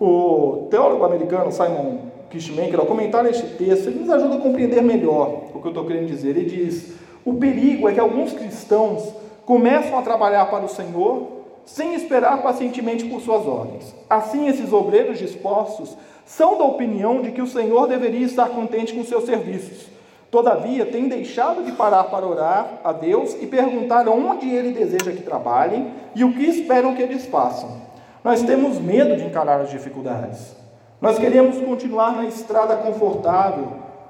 O 0.00 0.66
teólogo 0.68 1.04
americano 1.04 1.52
Simon 1.52 2.10
Kishmaker, 2.28 2.80
ao 2.80 2.86
comentar 2.86 3.24
este 3.26 3.46
texto, 3.54 3.86
ele 3.86 4.00
nos 4.00 4.10
ajuda 4.10 4.34
a 4.34 4.40
compreender 4.40 4.82
melhor 4.82 5.44
o 5.54 5.60
que 5.60 5.64
eu 5.68 5.70
estou 5.70 5.86
querendo 5.86 6.08
dizer. 6.08 6.30
Ele 6.30 6.44
diz: 6.44 6.96
o 7.24 7.34
perigo 7.34 7.88
é 7.88 7.94
que 7.94 8.00
alguns 8.00 8.32
cristãos 8.32 9.14
começam 9.44 9.96
a 9.96 10.02
trabalhar 10.02 10.46
para 10.46 10.64
o 10.64 10.68
Senhor 10.68 11.35
sem 11.66 11.94
esperar 11.94 12.42
pacientemente 12.42 13.04
por 13.04 13.20
suas 13.20 13.46
ordens. 13.46 13.94
Assim, 14.08 14.48
esses 14.48 14.72
obreiros 14.72 15.18
dispostos 15.18 15.96
são 16.24 16.56
da 16.56 16.64
opinião 16.64 17.20
de 17.20 17.32
que 17.32 17.42
o 17.42 17.46
Senhor 17.46 17.86
deveria 17.88 18.24
estar 18.24 18.48
contente 18.48 18.94
com 18.94 19.04
seus 19.04 19.24
serviços. 19.24 19.88
Todavia, 20.30 20.86
têm 20.86 21.08
deixado 21.08 21.64
de 21.64 21.72
parar 21.72 22.04
para 22.04 22.26
orar 22.26 22.80
a 22.84 22.92
Deus 22.92 23.36
e 23.40 23.46
perguntar 23.46 24.08
onde 24.08 24.48
Ele 24.48 24.72
deseja 24.72 25.12
que 25.12 25.22
trabalhem 25.22 25.92
e 26.14 26.24
o 26.24 26.32
que 26.32 26.44
esperam 26.44 26.94
que 26.94 27.02
eles 27.02 27.26
façam. 27.26 27.82
Nós 28.24 28.42
temos 28.42 28.78
medo 28.78 29.16
de 29.16 29.24
encarar 29.24 29.60
as 29.60 29.70
dificuldades. 29.70 30.56
Nós 31.00 31.18
queremos 31.18 31.58
continuar 31.58 32.16
na 32.16 32.24
estrada 32.24 32.76
confortável, 32.76 33.68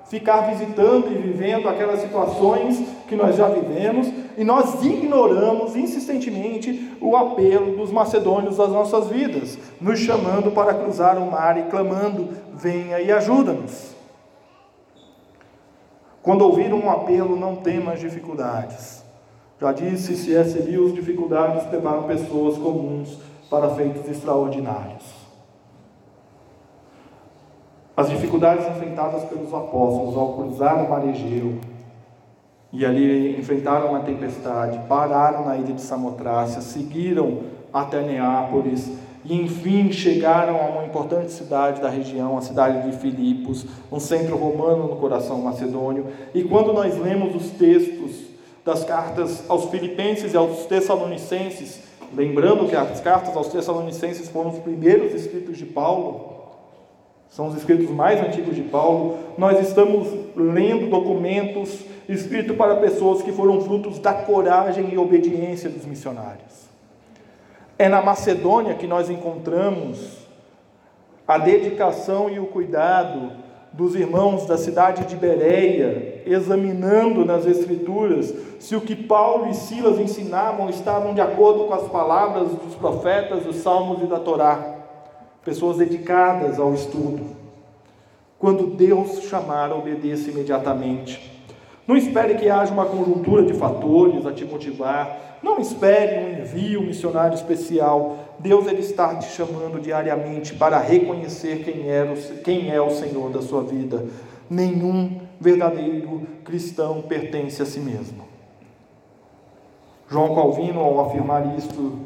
ficar 0.09 0.53
visitando 0.53 1.11
e 1.11 1.14
vivendo 1.14 1.69
aquelas 1.69 2.01
situações 2.01 2.83
que 3.07 3.16
nós 3.16 3.37
já 3.37 3.49
vivemos, 3.49 4.09
e 4.37 4.45
nós 4.45 4.83
ignoramos 4.85 5.75
insistentemente 5.77 6.97
o 7.01 7.16
apelo 7.16 7.77
dos 7.77 7.90
macedônios 7.90 8.57
das 8.57 8.71
nossas 8.71 9.09
vidas, 9.09 9.59
nos 9.81 9.99
chamando 9.99 10.51
para 10.51 10.75
cruzar 10.75 11.16
o 11.19 11.31
mar 11.31 11.59
e 11.59 11.64
clamando: 11.64 12.29
venha 12.55 13.01
e 13.01 13.11
ajuda-nos. 13.11 13.95
Quando 16.23 16.42
ouvir 16.42 16.75
um 16.75 16.90
apelo, 16.90 17.37
não 17.37 17.57
tema 17.57 17.92
as 17.92 18.01
dificuldades. 18.01 19.05
Já 19.61 19.73
disse 19.73 20.16
C.S. 20.16 20.59
Lewis, 20.59 20.92
dificuldades 20.92 21.62
preparam 21.64 22.03
pessoas 22.03 22.59
comuns 22.59 23.19
para 23.49 23.71
feitos 23.71 24.07
extraordinários. 24.11 25.05
As 27.97 28.11
dificuldades 28.11 28.66
enfrentadas 28.66 29.25
pelos 29.25 29.55
apóstolos 29.55 30.16
ao 30.16 30.35
cruzar 30.35 30.85
o 30.85 30.90
mar 30.90 31.09
Egeu 31.09 31.59
e 32.77 32.85
ali 32.85 33.41
enfrentaram 33.41 33.89
uma 33.89 34.01
tempestade, 34.01 34.79
pararam 34.87 35.47
na 35.47 35.57
ilha 35.57 35.73
de 35.73 35.81
Samotrácia, 35.81 36.61
seguiram 36.61 37.39
até 37.73 38.03
Neápolis 38.03 38.91
e 39.25 39.35
enfim 39.35 39.91
chegaram 39.91 40.61
a 40.61 40.67
uma 40.67 40.85
importante 40.85 41.33
cidade 41.33 41.81
da 41.81 41.89
região, 41.89 42.37
a 42.37 42.43
cidade 42.43 42.91
de 42.91 42.99
Filipos, 42.99 43.65
um 43.91 43.99
centro 43.99 44.37
romano 44.37 44.89
no 44.89 44.97
coração 44.97 45.41
macedônio. 45.41 46.09
E 46.35 46.45
quando 46.45 46.75
nós 46.75 46.99
lemos 46.99 47.35
os 47.35 47.51
textos 47.53 48.27
das 48.62 48.85
cartas 48.85 49.43
aos 49.49 49.71
Filipenses 49.71 50.35
e 50.35 50.37
aos 50.37 50.67
Tessalonicenses, 50.67 51.81
lembrando 52.15 52.69
que 52.69 52.77
as 52.77 53.01
cartas 53.01 53.35
aos 53.35 53.49
Tessalonicenses 53.49 54.29
foram 54.29 54.51
os 54.51 54.59
primeiros 54.59 55.15
escritos 55.15 55.57
de 55.57 55.65
Paulo, 55.65 56.36
são 57.31 57.49
os 57.49 57.57
escritos 57.57 57.91
mais 57.91 58.21
antigos 58.21 58.55
de 58.55 58.62
Paulo. 58.62 59.19
Nós 59.37 59.61
estamos 59.61 60.09
lendo 60.35 60.89
documentos 60.89 61.85
escritos 62.09 62.57
para 62.57 62.77
pessoas 62.77 63.23
que 63.23 63.33
foram 63.33 63.61
frutos 63.61 63.99
da 63.99 64.15
coragem 64.15 64.93
e 64.93 64.99
obediência 64.99 65.69
dos 65.69 65.85
missionários. 65.85 66.67
É 67.79 67.89
na 67.89 68.01
Macedônia 68.01 68.75
que 68.75 68.87
nós 68.87 69.11
encontramos 69.11 70.27
a 71.27 71.37
dedicação 71.37 72.31
e 72.31 72.39
o 72.39 72.47
cuidado 72.47 73.33
dos 73.73 73.95
irmãos 73.95 74.47
da 74.47 74.57
cidade 74.57 75.05
de 75.05 75.17
Bereia, 75.17 76.23
examinando 76.25 77.27
nas 77.27 77.45
Escrituras 77.45 78.33
se 78.59 78.75
o 78.75 78.81
que 78.81 78.97
Paulo 78.97 79.51
e 79.51 79.55
Silas 79.55 79.99
ensinavam 79.99 80.71
estavam 80.71 81.12
de 81.12 81.21
acordo 81.21 81.65
com 81.65 81.75
as 81.75 81.87
palavras 81.89 82.49
dos 82.49 82.75
profetas, 82.77 83.43
dos 83.43 83.57
salmos 83.57 84.03
e 84.03 84.07
da 84.07 84.19
Torá 84.19 84.76
pessoas 85.47 85.77
dedicadas 85.77 86.59
ao 86.59 86.75
estudo. 86.75 87.25
Quando 88.37 88.67
Deus 88.67 89.23
chamar, 89.23 89.73
obedeça 89.73 90.29
imediatamente. 90.29 91.33
Não 91.87 91.97
espere 91.97 92.35
que 92.35 92.51
haja 92.51 92.73
uma 92.73 92.85
conjuntura 92.85 93.45
de 93.45 93.55
fatores 93.55 94.27
a 94.27 94.33
te 94.33 94.45
motivar. 94.45 95.39
Não 95.41 95.61
espere 95.61 96.19
um 96.19 96.43
envio 96.43 96.83
missionário 96.83 97.37
especial. 97.37 98.17
Deus 98.41 98.67
ele 98.67 98.81
está 98.81 99.15
te 99.15 99.29
chamando 99.29 99.81
diariamente 99.81 100.53
para 100.53 100.79
reconhecer 100.81 101.63
quem 101.63 101.89
é, 101.89 102.03
o, 102.03 102.43
quem 102.43 102.73
é 102.73 102.81
o 102.81 102.91
Senhor 102.91 103.31
da 103.31 103.41
sua 103.41 103.63
vida. 103.63 104.05
Nenhum 104.51 105.21
verdadeiro 105.41 106.27
cristão 106.45 107.03
pertence 107.03 107.63
a 107.63 107.67
si 107.67 107.79
mesmo. 107.79 108.25
João 110.09 110.35
Calvino, 110.35 110.81
ao 110.81 111.07
afirmar 111.07 111.57
isto, 111.57 112.01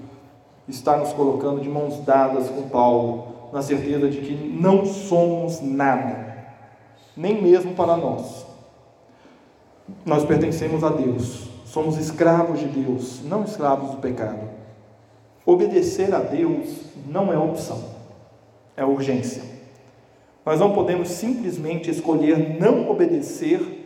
está 0.68 0.96
nos 0.96 1.12
colocando 1.12 1.60
de 1.60 1.68
mãos 1.68 1.98
dadas 2.04 2.48
com 2.48 2.68
Paulo, 2.68 3.29
na 3.52 3.62
certeza 3.62 4.08
de 4.08 4.20
que 4.20 4.34
não 4.34 4.84
somos 4.84 5.60
nada, 5.60 6.36
nem 7.16 7.40
mesmo 7.42 7.74
para 7.74 7.96
nós. 7.96 8.46
Nós 10.04 10.24
pertencemos 10.24 10.84
a 10.84 10.90
Deus, 10.90 11.48
somos 11.64 11.96
escravos 11.98 12.60
de 12.60 12.66
Deus, 12.66 13.22
não 13.24 13.44
escravos 13.44 13.90
do 13.90 13.96
pecado. 13.96 14.48
Obedecer 15.44 16.14
a 16.14 16.20
Deus 16.20 16.80
não 17.06 17.32
é 17.32 17.38
opção, 17.38 17.82
é 18.76 18.84
urgência. 18.84 19.42
Nós 20.44 20.60
não 20.60 20.72
podemos 20.72 21.08
simplesmente 21.08 21.90
escolher 21.90 22.58
não 22.60 22.90
obedecer 22.90 23.78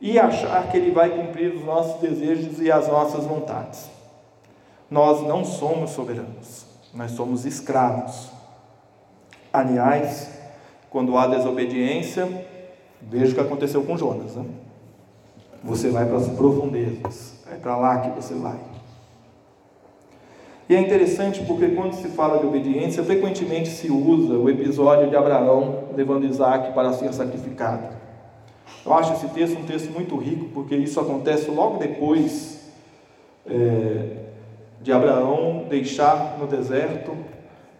e 0.00 0.18
achar 0.18 0.70
que 0.70 0.76
Ele 0.76 0.90
vai 0.90 1.10
cumprir 1.10 1.54
os 1.54 1.64
nossos 1.64 2.00
desejos 2.00 2.60
e 2.60 2.70
as 2.70 2.88
nossas 2.88 3.24
vontades. 3.24 3.88
Nós 4.90 5.26
não 5.26 5.44
somos 5.44 5.90
soberanos, 5.90 6.66
nós 6.94 7.10
somos 7.12 7.44
escravos. 7.44 8.37
Aliás, 9.52 10.30
quando 10.90 11.16
há 11.16 11.26
desobediência, 11.26 12.28
veja 13.02 13.32
o 13.32 13.34
que 13.34 13.40
aconteceu 13.40 13.82
com 13.82 13.96
Jonas. 13.96 14.36
Né? 14.36 14.44
Você 15.64 15.90
vai 15.90 16.06
para 16.06 16.16
as 16.16 16.28
profundezas, 16.28 17.34
é 17.50 17.56
para 17.56 17.76
lá 17.76 18.00
que 18.00 18.10
você 18.10 18.34
vai. 18.34 18.58
E 20.68 20.74
é 20.74 20.80
interessante 20.80 21.42
porque 21.44 21.68
quando 21.68 21.94
se 21.94 22.08
fala 22.08 22.38
de 22.38 22.46
obediência, 22.46 23.02
frequentemente 23.02 23.70
se 23.70 23.90
usa 23.90 24.34
o 24.34 24.50
episódio 24.50 25.08
de 25.08 25.16
Abraão 25.16 25.84
levando 25.96 26.26
Isaac 26.26 26.72
para 26.74 26.92
ser 26.92 27.12
sacrificado. 27.14 27.96
Eu 28.84 28.92
acho 28.92 29.14
esse 29.14 29.28
texto 29.28 29.58
um 29.58 29.64
texto 29.64 29.90
muito 29.90 30.16
rico, 30.16 30.46
porque 30.52 30.76
isso 30.76 31.00
acontece 31.00 31.50
logo 31.50 31.78
depois 31.78 32.70
é, 33.46 34.16
de 34.82 34.92
Abraão 34.92 35.64
deixar 35.68 36.36
no 36.38 36.46
deserto 36.46 37.16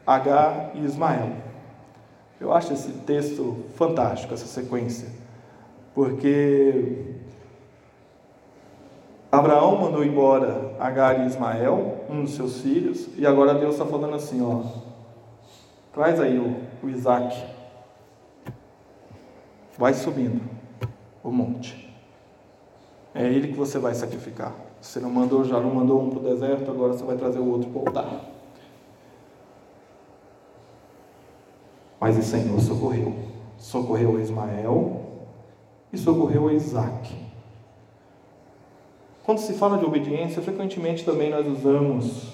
Agar 0.07 0.71
e 0.75 0.83
Ismael. 0.83 1.48
Eu 2.41 2.53
acho 2.53 2.73
esse 2.73 2.93
texto 3.01 3.65
fantástico, 3.75 4.33
essa 4.33 4.47
sequência, 4.47 5.09
porque 5.93 7.17
Abraão 9.31 9.77
mandou 9.77 10.05
embora 10.05 10.77
Agar 10.79 11.21
e 11.21 11.27
Ismael, 11.27 12.05
um 12.09 12.23
dos 12.23 12.35
seus 12.35 12.61
filhos, 12.61 13.09
e 13.17 13.27
agora 13.27 13.55
Deus 13.55 13.75
está 13.75 13.85
falando 13.85 14.15
assim: 14.15 14.41
ó, 14.41 14.63
traz 15.93 16.21
aí 16.21 16.39
o, 16.39 16.57
o 16.83 16.89
Isaac, 16.89 17.45
vai 19.77 19.93
subindo 19.93 20.41
o 21.25 21.33
monte, 21.33 21.93
é 23.13 23.25
ele 23.25 23.49
que 23.49 23.59
você 23.59 23.79
vai 23.79 23.95
sacrificar. 23.95 24.55
Você 24.81 25.01
não 25.01 25.11
mandou, 25.11 25.43
já 25.43 25.59
não 25.59 25.75
mandou 25.75 26.01
um 26.01 26.09
para 26.09 26.21
o 26.21 26.23
deserto, 26.23 26.71
agora 26.71 26.93
você 26.93 27.03
vai 27.03 27.17
trazer 27.17 27.41
o 27.41 27.51
outro 27.51 27.69
para 27.69 27.81
o 27.81 27.87
altar. 27.89 28.38
Mas 32.09 32.17
o 32.17 32.23
Senhor 32.23 32.59
socorreu. 32.59 33.13
Socorreu 33.59 34.17
a 34.17 34.21
Ismael 34.21 35.03
e 35.93 35.99
socorreu 35.99 36.49
a 36.49 36.55
Isaac. 36.55 37.15
Quando 39.25 39.37
se 39.37 39.53
fala 39.53 39.77
de 39.77 39.85
obediência, 39.85 40.41
frequentemente 40.41 41.05
também 41.05 41.29
nós 41.29 41.47
usamos 41.47 42.33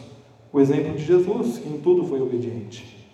o 0.53 0.61
exemplo 0.61 0.93
de 0.93 1.05
Jesus, 1.05 1.59
que 1.59 1.69
em 1.69 1.81
tudo 1.81 2.07
foi 2.07 2.23
obediente. 2.23 3.05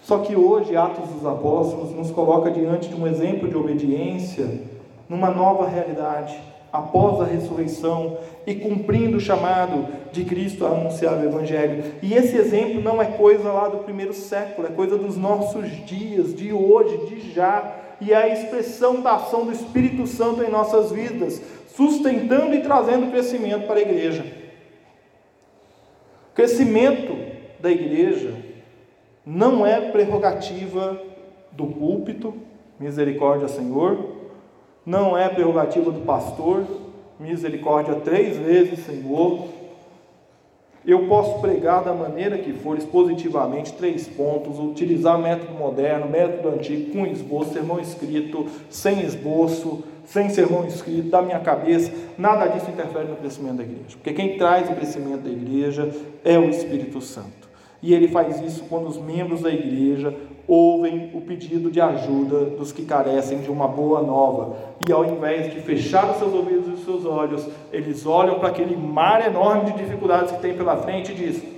Só 0.00 0.18
que 0.18 0.36
hoje, 0.36 0.76
Atos 0.76 1.10
dos 1.10 1.26
Apóstolos 1.26 1.90
nos 1.90 2.12
coloca 2.12 2.48
diante 2.48 2.88
de 2.88 2.94
um 2.94 3.04
exemplo 3.04 3.48
de 3.48 3.56
obediência 3.56 4.62
numa 5.08 5.30
nova 5.30 5.66
realidade, 5.66 6.40
após 6.72 7.20
a 7.20 7.24
ressurreição 7.24 8.16
e 8.46 8.54
cumprindo 8.54 9.18
o 9.18 9.20
chamado 9.20 9.86
de 10.10 10.24
Cristo 10.24 10.64
a 10.64 10.70
anunciar 10.70 11.18
o 11.18 11.24
Evangelho. 11.24 11.84
E 12.00 12.14
esse 12.14 12.36
exemplo 12.36 12.80
não 12.80 13.00
é 13.00 13.04
coisa 13.04 13.52
lá 13.52 13.68
do 13.68 13.78
primeiro 13.78 14.14
século, 14.14 14.66
é 14.66 14.70
coisa 14.70 14.96
dos 14.96 15.16
nossos 15.16 15.70
dias, 15.84 16.34
de 16.34 16.52
hoje, 16.52 17.06
de 17.06 17.32
já, 17.32 17.76
e 18.00 18.12
é 18.12 18.16
a 18.16 18.28
expressão 18.28 19.02
da 19.02 19.16
ação 19.16 19.44
do 19.44 19.52
Espírito 19.52 20.06
Santo 20.06 20.42
em 20.42 20.50
nossas 20.50 20.90
vidas, 20.90 21.42
sustentando 21.76 22.54
e 22.54 22.62
trazendo 22.62 23.10
crescimento 23.10 23.66
para 23.66 23.76
a 23.76 23.82
igreja. 23.82 24.24
O 26.30 26.34
crescimento 26.34 27.14
da 27.60 27.70
igreja 27.70 28.34
não 29.24 29.66
é 29.66 29.78
prerrogativa 29.90 31.00
do 31.52 31.66
púlpito, 31.66 32.34
misericórdia, 32.80 33.46
Senhor, 33.46 34.21
não 34.84 35.16
é 35.16 35.28
prerrogativa 35.28 35.90
do 35.90 36.00
pastor, 36.00 36.64
misericórdia 37.18 37.94
três 37.96 38.36
vezes, 38.36 38.84
Senhor. 38.84 39.48
Eu 40.84 41.06
posso 41.06 41.40
pregar 41.40 41.84
da 41.84 41.94
maneira 41.94 42.36
que 42.38 42.52
for, 42.52 42.76
expositivamente, 42.76 43.72
três 43.74 44.08
pontos, 44.08 44.58
utilizar 44.58 45.16
método 45.16 45.52
moderno, 45.52 46.08
método 46.08 46.48
antigo, 46.48 46.92
com 46.92 47.06
esboço, 47.06 47.52
sermão 47.52 47.78
escrito, 47.78 48.46
sem 48.68 49.00
esboço, 49.00 49.84
sem 50.04 50.28
sermão 50.28 50.66
escrito, 50.66 51.08
da 51.08 51.22
minha 51.22 51.38
cabeça, 51.38 51.92
nada 52.18 52.48
disso 52.48 52.68
interfere 52.68 53.06
no 53.06 53.16
crescimento 53.16 53.58
da 53.58 53.62
igreja, 53.62 53.90
porque 53.92 54.12
quem 54.12 54.36
traz 54.36 54.68
o 54.68 54.74
crescimento 54.74 55.22
da 55.22 55.30
igreja 55.30 55.88
é 56.24 56.36
o 56.36 56.50
Espírito 56.50 57.00
Santo. 57.00 57.51
E 57.82 57.92
ele 57.92 58.06
faz 58.06 58.40
isso 58.40 58.64
quando 58.68 58.86
os 58.86 58.96
membros 58.96 59.40
da 59.40 59.50
igreja 59.50 60.14
ouvem 60.46 61.10
o 61.14 61.20
pedido 61.20 61.70
de 61.70 61.80
ajuda 61.80 62.44
dos 62.44 62.70
que 62.70 62.84
carecem 62.84 63.40
de 63.40 63.50
uma 63.50 63.66
boa 63.66 64.02
nova. 64.02 64.56
E 64.86 64.92
ao 64.92 65.04
invés 65.04 65.52
de 65.52 65.60
fechar 65.60 66.10
os 66.10 66.18
seus 66.18 66.32
ouvidos 66.32 66.68
e 66.68 66.70
os 66.72 66.84
seus 66.84 67.04
olhos, 67.04 67.48
eles 67.72 68.06
olham 68.06 68.38
para 68.38 68.48
aquele 68.48 68.76
mar 68.76 69.26
enorme 69.26 69.72
de 69.72 69.78
dificuldades 69.78 70.30
que 70.30 70.40
tem 70.40 70.56
pela 70.56 70.76
frente 70.76 71.10
e 71.10 71.14
dizem: 71.14 71.48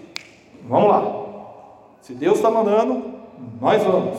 Vamos 0.66 0.88
lá. 0.88 1.24
Se 2.00 2.14
Deus 2.14 2.37
está 2.37 2.50
mandando, 2.50 3.02
nós 3.60 3.82
vamos. 3.82 4.18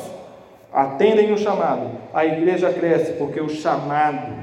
Atendem 0.72 1.34
o 1.34 1.38
chamado. 1.38 1.90
A 2.14 2.26
igreja 2.26 2.72
cresce 2.72 3.14
porque 3.14 3.40
o 3.40 3.50
chamado 3.50 4.34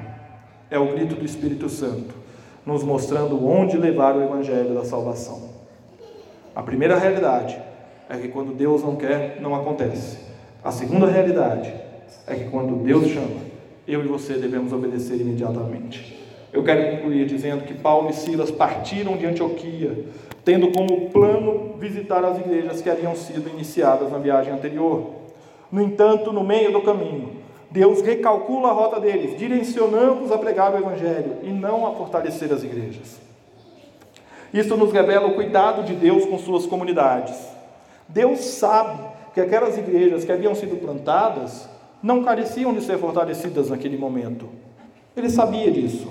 é 0.71 0.79
o 0.79 0.93
grito 0.93 1.15
do 1.15 1.25
Espírito 1.25 1.69
Santo, 1.69 2.15
nos 2.65 2.83
mostrando 2.83 3.47
onde 3.47 3.77
levar 3.77 4.17
o 4.17 4.23
evangelho 4.23 4.75
da 4.75 4.85
salvação. 4.85 5.52
A 6.55 6.63
primeira 6.63 6.99
realidade 6.99 7.59
é 8.11 8.17
que 8.19 8.29
quando 8.29 8.53
Deus 8.53 8.83
não 8.83 8.95
quer, 8.95 9.39
não 9.41 9.55
acontece. 9.55 10.19
A 10.63 10.71
segunda 10.71 11.07
realidade 11.07 11.73
é 12.27 12.35
que 12.35 12.45
quando 12.51 12.85
Deus 12.85 13.09
chama, 13.09 13.41
eu 13.89 14.05
e 14.05 14.07
você 14.07 14.35
devemos 14.35 14.71
obedecer 14.71 15.19
imediatamente. 15.19 16.21
Eu 16.53 16.63
quero 16.63 16.97
concluir 16.97 17.25
dizendo 17.25 17.65
que 17.65 17.73
Paulo 17.73 18.11
e 18.11 18.13
Silas 18.13 18.51
partiram 18.51 19.17
de 19.17 19.25
Antioquia, 19.25 20.05
tendo 20.45 20.71
como 20.73 21.09
plano 21.09 21.75
visitar 21.79 22.23
as 22.23 22.39
igrejas 22.39 22.83
que 22.83 22.91
haviam 22.91 23.17
sido 23.17 23.49
iniciadas 23.49 24.13
na 24.13 24.19
viagem 24.19 24.53
anterior. 24.53 25.13
No 25.71 25.81
entanto, 25.81 26.35
no 26.35 26.45
meio 26.45 26.71
do 26.71 26.83
caminho, 26.83 27.37
Deus 27.71 28.03
recalcula 28.03 28.69
a 28.69 28.73
rota 28.73 29.01
deles, 29.01 29.39
direcionando-os 29.39 30.31
a 30.31 30.37
pregar 30.37 30.75
o 30.75 30.77
Evangelho 30.77 31.37
e 31.43 31.49
não 31.49 31.87
a 31.87 31.93
fortalecer 31.93 32.53
as 32.53 32.63
igrejas. 32.63 33.22
Isso 34.53 34.77
nos 34.77 34.93
revela 34.93 35.29
o 35.29 35.35
cuidado 35.35 35.83
de 35.83 35.95
Deus 35.95 36.27
com 36.27 36.39
suas 36.39 36.67
comunidades. 36.67 37.35
Deus 38.09 38.41
sabe 38.41 39.01
que 39.33 39.41
aquelas 39.41 39.79
igrejas 39.79 40.25
que 40.25 40.33
haviam 40.33 40.55
sido 40.55 40.77
plantadas 40.77 41.69
não 42.03 42.23
careciam 42.23 42.75
de 42.75 42.83
ser 42.83 42.99
fortalecidas 42.99 43.71
naquele 43.71 43.97
momento. 43.97 44.49
Ele 45.17 45.31
sabia 45.31 45.71
disso. 45.71 46.09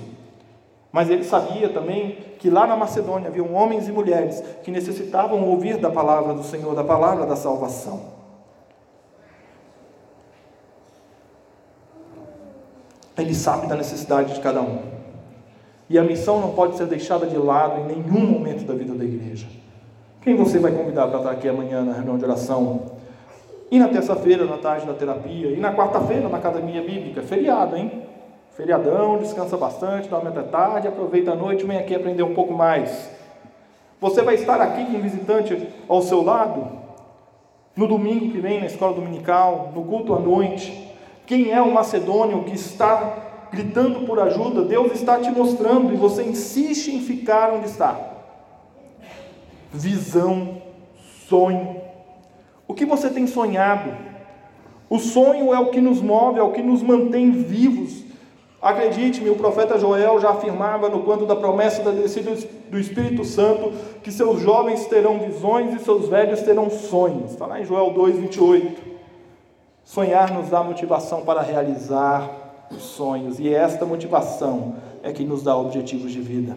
Mas 0.90 1.08
ele 1.08 1.24
sabia 1.24 1.68
também 1.68 2.18
que 2.38 2.50
lá 2.50 2.66
na 2.66 2.76
Macedônia 2.76 3.28
haviam 3.28 3.54
homens 3.54 3.88
e 3.88 3.92
mulheres 3.92 4.42
que 4.62 4.70
necessitavam 4.70 5.42
ouvir 5.48 5.78
da 5.78 5.90
palavra 5.90 6.34
do 6.34 6.42
Senhor, 6.42 6.74
da 6.74 6.84
palavra 6.84 7.24
da 7.24 7.36
salvação. 7.36 8.12
Ele 13.16 13.34
sabe 13.34 13.66
da 13.66 13.76
necessidade 13.76 14.34
de 14.34 14.40
cada 14.40 14.60
um. 14.60 15.01
E 15.92 15.98
a 15.98 16.02
missão 16.02 16.40
não 16.40 16.52
pode 16.52 16.78
ser 16.78 16.86
deixada 16.86 17.26
de 17.26 17.36
lado 17.36 17.82
em 17.82 17.84
nenhum 17.84 18.26
momento 18.26 18.64
da 18.64 18.72
vida 18.72 18.94
da 18.94 19.04
igreja. 19.04 19.46
Quem 20.22 20.34
você 20.34 20.58
vai 20.58 20.72
convidar 20.72 21.06
para 21.08 21.18
estar 21.18 21.30
aqui 21.32 21.46
amanhã 21.46 21.84
na 21.84 21.92
reunião 21.92 22.16
de 22.16 22.24
oração? 22.24 22.92
E 23.70 23.78
na 23.78 23.88
terça-feira, 23.88 24.46
na 24.46 24.56
tarde 24.56 24.86
da 24.86 24.94
terapia? 24.94 25.48
E 25.50 25.60
na 25.60 25.74
quarta-feira, 25.76 26.30
na 26.30 26.38
academia 26.38 26.80
bíblica? 26.80 27.20
Feriado, 27.20 27.76
hein? 27.76 28.04
Feriadão, 28.52 29.18
descansa 29.18 29.58
bastante, 29.58 30.08
dorme 30.08 30.28
até 30.28 30.40
tarde, 30.40 30.88
aproveita 30.88 31.32
a 31.32 31.34
noite, 31.34 31.66
vem 31.66 31.76
aqui 31.76 31.94
aprender 31.94 32.22
um 32.22 32.32
pouco 32.32 32.54
mais. 32.54 33.10
Você 34.00 34.22
vai 34.22 34.36
estar 34.36 34.62
aqui 34.62 34.86
com 34.86 34.96
um 34.96 35.00
visitante 35.02 35.68
ao 35.86 36.00
seu 36.00 36.22
lado? 36.22 36.68
No 37.76 37.86
domingo 37.86 38.30
que 38.30 38.40
vem, 38.40 38.60
na 38.60 38.66
escola 38.66 38.94
dominical, 38.94 39.70
no 39.74 39.84
culto 39.84 40.14
à 40.14 40.18
noite? 40.18 40.90
Quem 41.26 41.52
é 41.52 41.60
o 41.60 41.70
macedônio 41.70 42.44
que 42.44 42.54
está 42.54 43.31
gritando 43.52 44.06
por 44.06 44.18
ajuda, 44.18 44.62
Deus 44.62 44.92
está 44.92 45.18
te 45.18 45.30
mostrando 45.30 45.92
e 45.92 45.96
você 45.96 46.22
insiste 46.22 46.88
em 46.88 47.00
ficar 47.00 47.52
onde 47.52 47.66
está. 47.66 47.98
Visão, 49.70 50.62
sonho. 51.28 51.76
O 52.66 52.72
que 52.72 52.86
você 52.86 53.10
tem 53.10 53.26
sonhado? 53.26 53.94
O 54.88 54.98
sonho 54.98 55.52
é 55.52 55.58
o 55.58 55.70
que 55.70 55.80
nos 55.80 56.00
move, 56.00 56.38
é 56.38 56.42
o 56.42 56.52
que 56.52 56.62
nos 56.62 56.82
mantém 56.82 57.30
vivos. 57.30 58.02
Acredite-me, 58.60 59.28
o 59.28 59.36
profeta 59.36 59.78
Joel 59.78 60.20
já 60.20 60.30
afirmava 60.30 60.88
no 60.88 61.02
quanto 61.02 61.26
da 61.26 61.34
promessa 61.34 61.82
da 61.82 61.90
descida 61.90 62.34
do 62.70 62.78
Espírito 62.78 63.24
Santo 63.24 63.72
que 64.02 64.12
seus 64.12 64.40
jovens 64.40 64.86
terão 64.86 65.18
visões 65.18 65.74
e 65.74 65.84
seus 65.84 66.08
velhos 66.08 66.42
terão 66.42 66.70
sonhos. 66.70 67.32
Está 67.32 67.46
lá 67.46 67.60
em 67.60 67.64
Joel 67.64 67.90
2, 67.90 68.18
28. 68.18 68.92
Sonhar 69.84 70.32
nos 70.32 70.48
dá 70.48 70.62
motivação 70.62 71.22
para 71.22 71.42
realizar, 71.42 72.41
os 72.76 72.82
sonhos, 72.82 73.38
e 73.38 73.52
esta 73.52 73.84
motivação 73.84 74.74
é 75.02 75.12
que 75.12 75.24
nos 75.24 75.42
dá 75.42 75.56
objetivos 75.56 76.12
de 76.12 76.20
vida. 76.20 76.56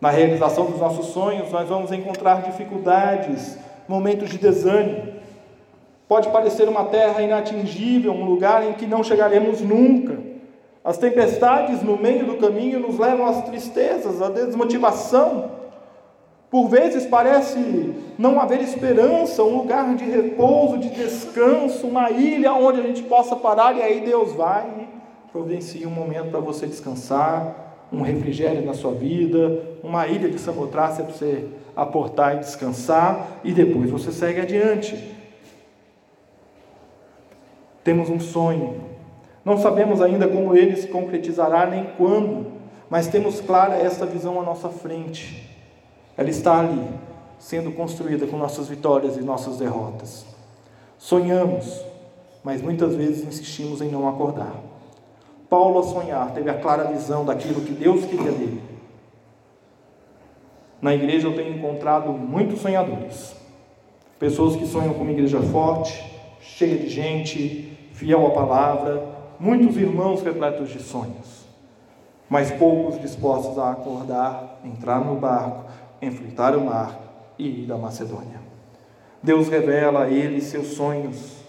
Na 0.00 0.10
realização 0.10 0.66
dos 0.66 0.80
nossos 0.80 1.06
sonhos, 1.06 1.50
nós 1.52 1.68
vamos 1.68 1.92
encontrar 1.92 2.42
dificuldades, 2.42 3.58
momentos 3.86 4.30
de 4.30 4.38
desânimo. 4.38 5.12
Pode 6.08 6.30
parecer 6.30 6.68
uma 6.68 6.86
terra 6.86 7.22
inatingível, 7.22 8.12
um 8.12 8.24
lugar 8.24 8.66
em 8.66 8.72
que 8.72 8.86
não 8.86 9.04
chegaremos 9.04 9.60
nunca. 9.60 10.18
As 10.82 10.96
tempestades 10.96 11.82
no 11.82 11.98
meio 11.98 12.24
do 12.24 12.36
caminho 12.38 12.80
nos 12.80 12.98
levam 12.98 13.26
às 13.26 13.42
tristezas, 13.42 14.22
à 14.22 14.30
desmotivação. 14.30 15.50
Por 16.50 16.68
vezes 16.68 17.06
parece 17.06 17.94
não 18.18 18.40
haver 18.40 18.60
esperança, 18.62 19.42
um 19.44 19.58
lugar 19.58 19.94
de 19.94 20.04
repouso, 20.04 20.78
de 20.78 20.88
descanso, 20.88 21.86
uma 21.86 22.10
ilha 22.10 22.54
onde 22.54 22.80
a 22.80 22.82
gente 22.82 23.02
possa 23.02 23.36
parar 23.36 23.76
e 23.76 23.82
aí 23.82 24.00
Deus 24.00 24.32
vai 24.32 24.88
providencie 25.32 25.86
um 25.86 25.90
momento 25.90 26.30
para 26.30 26.40
você 26.40 26.66
descansar, 26.66 27.86
um 27.92 28.02
refrigério 28.02 28.64
na 28.64 28.74
sua 28.74 28.92
vida, 28.92 29.62
uma 29.82 30.06
ilha 30.06 30.28
de 30.28 30.38
Samotrácia 30.38 31.04
para 31.04 31.12
você 31.12 31.48
aportar 31.74 32.36
e 32.36 32.40
descansar, 32.40 33.40
e 33.44 33.52
depois 33.52 33.90
você 33.90 34.12
segue 34.12 34.40
adiante. 34.40 35.16
Temos 37.82 38.10
um 38.10 38.20
sonho, 38.20 38.80
não 39.44 39.56
sabemos 39.56 40.02
ainda 40.02 40.28
como 40.28 40.54
ele 40.54 40.76
se 40.76 40.88
concretizará 40.88 41.66
nem 41.66 41.86
quando, 41.96 42.46
mas 42.88 43.06
temos 43.06 43.40
clara 43.40 43.76
essa 43.76 44.04
visão 44.04 44.40
à 44.40 44.44
nossa 44.44 44.68
frente. 44.68 45.48
Ela 46.16 46.28
está 46.28 46.58
ali, 46.58 46.86
sendo 47.38 47.72
construída 47.72 48.26
com 48.26 48.36
nossas 48.36 48.68
vitórias 48.68 49.16
e 49.16 49.22
nossas 49.22 49.56
derrotas. 49.56 50.26
Sonhamos, 50.98 51.82
mas 52.44 52.60
muitas 52.60 52.94
vezes 52.94 53.26
insistimos 53.26 53.80
em 53.80 53.88
não 53.88 54.08
acordar. 54.08 54.69
Paulo, 55.50 55.78
ao 55.78 55.82
sonhar, 55.82 56.30
teve 56.32 56.48
a 56.48 56.54
clara 56.54 56.84
visão 56.84 57.24
daquilo 57.24 57.62
que 57.62 57.72
Deus 57.72 58.04
queria 58.04 58.30
dele. 58.30 58.62
Na 60.80 60.94
igreja 60.94 61.26
eu 61.26 61.34
tenho 61.34 61.56
encontrado 61.56 62.12
muitos 62.12 62.60
sonhadores, 62.60 63.34
pessoas 64.16 64.54
que 64.54 64.64
sonham 64.64 64.94
com 64.94 65.02
uma 65.02 65.10
igreja 65.10 65.42
forte, 65.42 66.00
cheia 66.40 66.78
de 66.78 66.88
gente, 66.88 67.76
fiel 67.92 68.28
à 68.28 68.30
palavra, 68.30 69.04
muitos 69.40 69.76
irmãos 69.76 70.22
repletos 70.22 70.70
de 70.70 70.78
sonhos, 70.80 71.44
mas 72.28 72.52
poucos 72.52 73.00
dispostos 73.00 73.58
a 73.58 73.72
acordar, 73.72 74.60
entrar 74.64 75.04
no 75.04 75.16
barco, 75.16 75.64
enfrentar 76.00 76.56
o 76.56 76.64
mar 76.64 77.34
e 77.36 77.64
ir 77.64 77.72
à 77.72 77.76
Macedônia. 77.76 78.40
Deus 79.20 79.48
revela 79.48 80.04
a 80.04 80.10
eles 80.10 80.44
seus 80.44 80.68
sonhos 80.68 81.40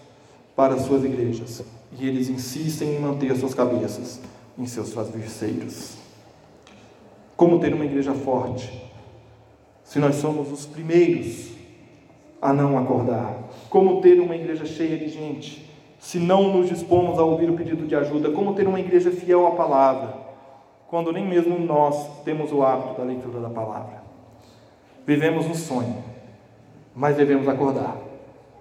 para 0.56 0.74
as 0.74 0.82
suas 0.82 1.04
igrejas 1.04 1.64
e 1.98 2.06
eles 2.06 2.28
insistem 2.28 2.96
em 2.96 3.00
manter 3.00 3.34
suas 3.36 3.54
cabeças 3.54 4.20
em 4.58 4.66
seus 4.66 4.90
travesseiros. 4.90 5.96
Como 7.36 7.58
ter 7.58 7.74
uma 7.74 7.84
igreja 7.84 8.14
forte? 8.14 8.90
Se 9.84 9.98
nós 9.98 10.16
somos 10.16 10.50
os 10.52 10.66
primeiros 10.66 11.52
a 12.42 12.52
não 12.52 12.76
acordar. 12.76 13.36
Como 13.70 14.00
ter 14.00 14.18
uma 14.20 14.34
igreja 14.34 14.66
cheia 14.66 14.98
de 14.98 15.08
gente? 15.08 15.70
Se 16.00 16.18
não 16.18 16.52
nos 16.52 16.68
dispomos 16.68 17.16
a 17.18 17.22
ouvir 17.22 17.48
o 17.48 17.54
pedido 17.54 17.86
de 17.86 17.94
ajuda. 17.94 18.32
Como 18.32 18.54
ter 18.54 18.66
uma 18.66 18.80
igreja 18.80 19.12
fiel 19.12 19.46
à 19.46 19.52
palavra? 19.52 20.16
Quando 20.88 21.12
nem 21.12 21.26
mesmo 21.26 21.58
nós 21.58 22.22
temos 22.24 22.52
o 22.52 22.62
hábito 22.62 22.98
da 22.98 23.04
leitura 23.04 23.40
da 23.40 23.48
palavra. 23.48 24.02
Vivemos 25.06 25.46
um 25.46 25.54
sonho, 25.54 26.02
mas 26.94 27.16
devemos 27.16 27.48
acordar. 27.48 27.96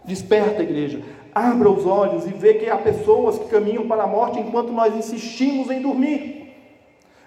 Desperta, 0.06 0.64
igreja. 0.64 1.02
Abra 1.34 1.70
os 1.70 1.86
olhos 1.86 2.26
e 2.26 2.30
vê 2.30 2.56
que 2.56 2.70
há 2.70 2.78
pessoas 2.78 3.40
que 3.40 3.50
caminham 3.50 3.88
para 3.88 4.04
a 4.04 4.08
morte 4.08 4.40
enquanto 4.40 4.72
nós 4.72 4.96
insistimos 4.96 5.70
em 5.70 5.82
dormir. 5.82 6.42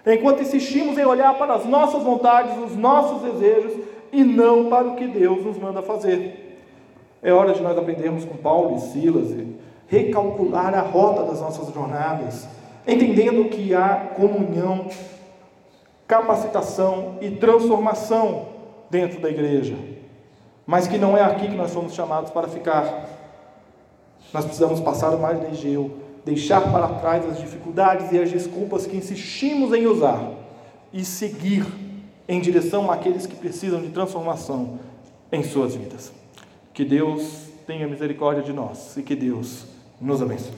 Enquanto 0.05 0.43
insistimos 0.43 0.97
em 0.97 1.05
olhar 1.05 1.35
para 1.37 1.55
as 1.55 1.65
nossas 1.65 2.03
vontades, 2.03 2.55
os 2.57 2.75
nossos 2.75 3.23
desejos 3.23 3.73
e 4.11 4.23
não 4.23 4.69
para 4.69 4.87
o 4.87 4.95
que 4.95 5.07
Deus 5.07 5.43
nos 5.43 5.57
manda 5.57 5.81
fazer. 5.81 6.59
É 7.23 7.33
hora 7.33 7.53
de 7.53 7.61
nós 7.61 7.75
aprendermos 7.75 8.23
com 8.23 8.37
Paulo 8.37 8.75
e 8.75 8.79
Silas 8.81 9.31
e 9.31 9.55
recalcular 9.87 10.73
a 10.75 10.81
rota 10.81 11.23
das 11.23 11.41
nossas 11.41 11.73
jornadas, 11.73 12.47
entendendo 12.87 13.49
que 13.49 13.73
há 13.73 14.11
comunhão, 14.15 14.87
capacitação 16.07 17.17
e 17.21 17.31
transformação 17.31 18.47
dentro 18.89 19.19
da 19.19 19.29
igreja, 19.29 19.75
mas 20.65 20.87
que 20.87 20.97
não 20.97 21.17
é 21.17 21.23
aqui 21.23 21.47
que 21.47 21.55
nós 21.55 21.71
somos 21.71 21.93
chamados 21.93 22.29
para 22.29 22.47
ficar. 22.47 23.14
Nós 24.35 24.43
precisamos 24.43 24.81
passar 24.81 25.11
o 25.11 25.17
mar 25.17 25.35
de 25.35 25.45
Egeu, 25.45 25.97
deixar 26.25 26.59
para 26.69 26.89
trás 26.89 27.25
as 27.25 27.37
dificuldades 27.37 28.11
e 28.11 28.19
as 28.19 28.29
desculpas 28.29 28.85
que 28.85 28.97
insistimos 28.97 29.71
em 29.71 29.87
usar 29.87 30.29
e 30.91 31.05
seguir 31.05 31.65
em 32.27 32.41
direção 32.41 32.91
àqueles 32.91 33.25
que 33.25 33.33
precisam 33.33 33.81
de 33.81 33.91
transformação 33.91 34.77
em 35.31 35.41
suas 35.41 35.73
vidas. 35.75 36.11
Que 36.73 36.83
Deus 36.83 37.45
tenha 37.65 37.87
misericórdia 37.87 38.43
de 38.43 38.51
nós 38.51 38.97
e 38.97 39.03
que 39.03 39.15
Deus 39.15 39.67
nos 40.01 40.21
abençoe. 40.21 40.51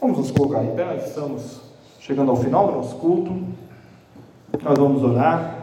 Vamos 0.00 0.18
nos 0.18 0.30
colocar 0.32 0.64
em 0.64 0.74
pé, 0.74 0.84
nós 0.84 1.06
estamos 1.06 1.60
chegando 2.00 2.32
ao 2.32 2.36
final 2.36 2.66
do 2.66 2.72
nosso 2.72 2.96
culto. 2.96 3.40
Nós 4.64 4.76
vamos 4.76 5.00
orar. 5.04 5.53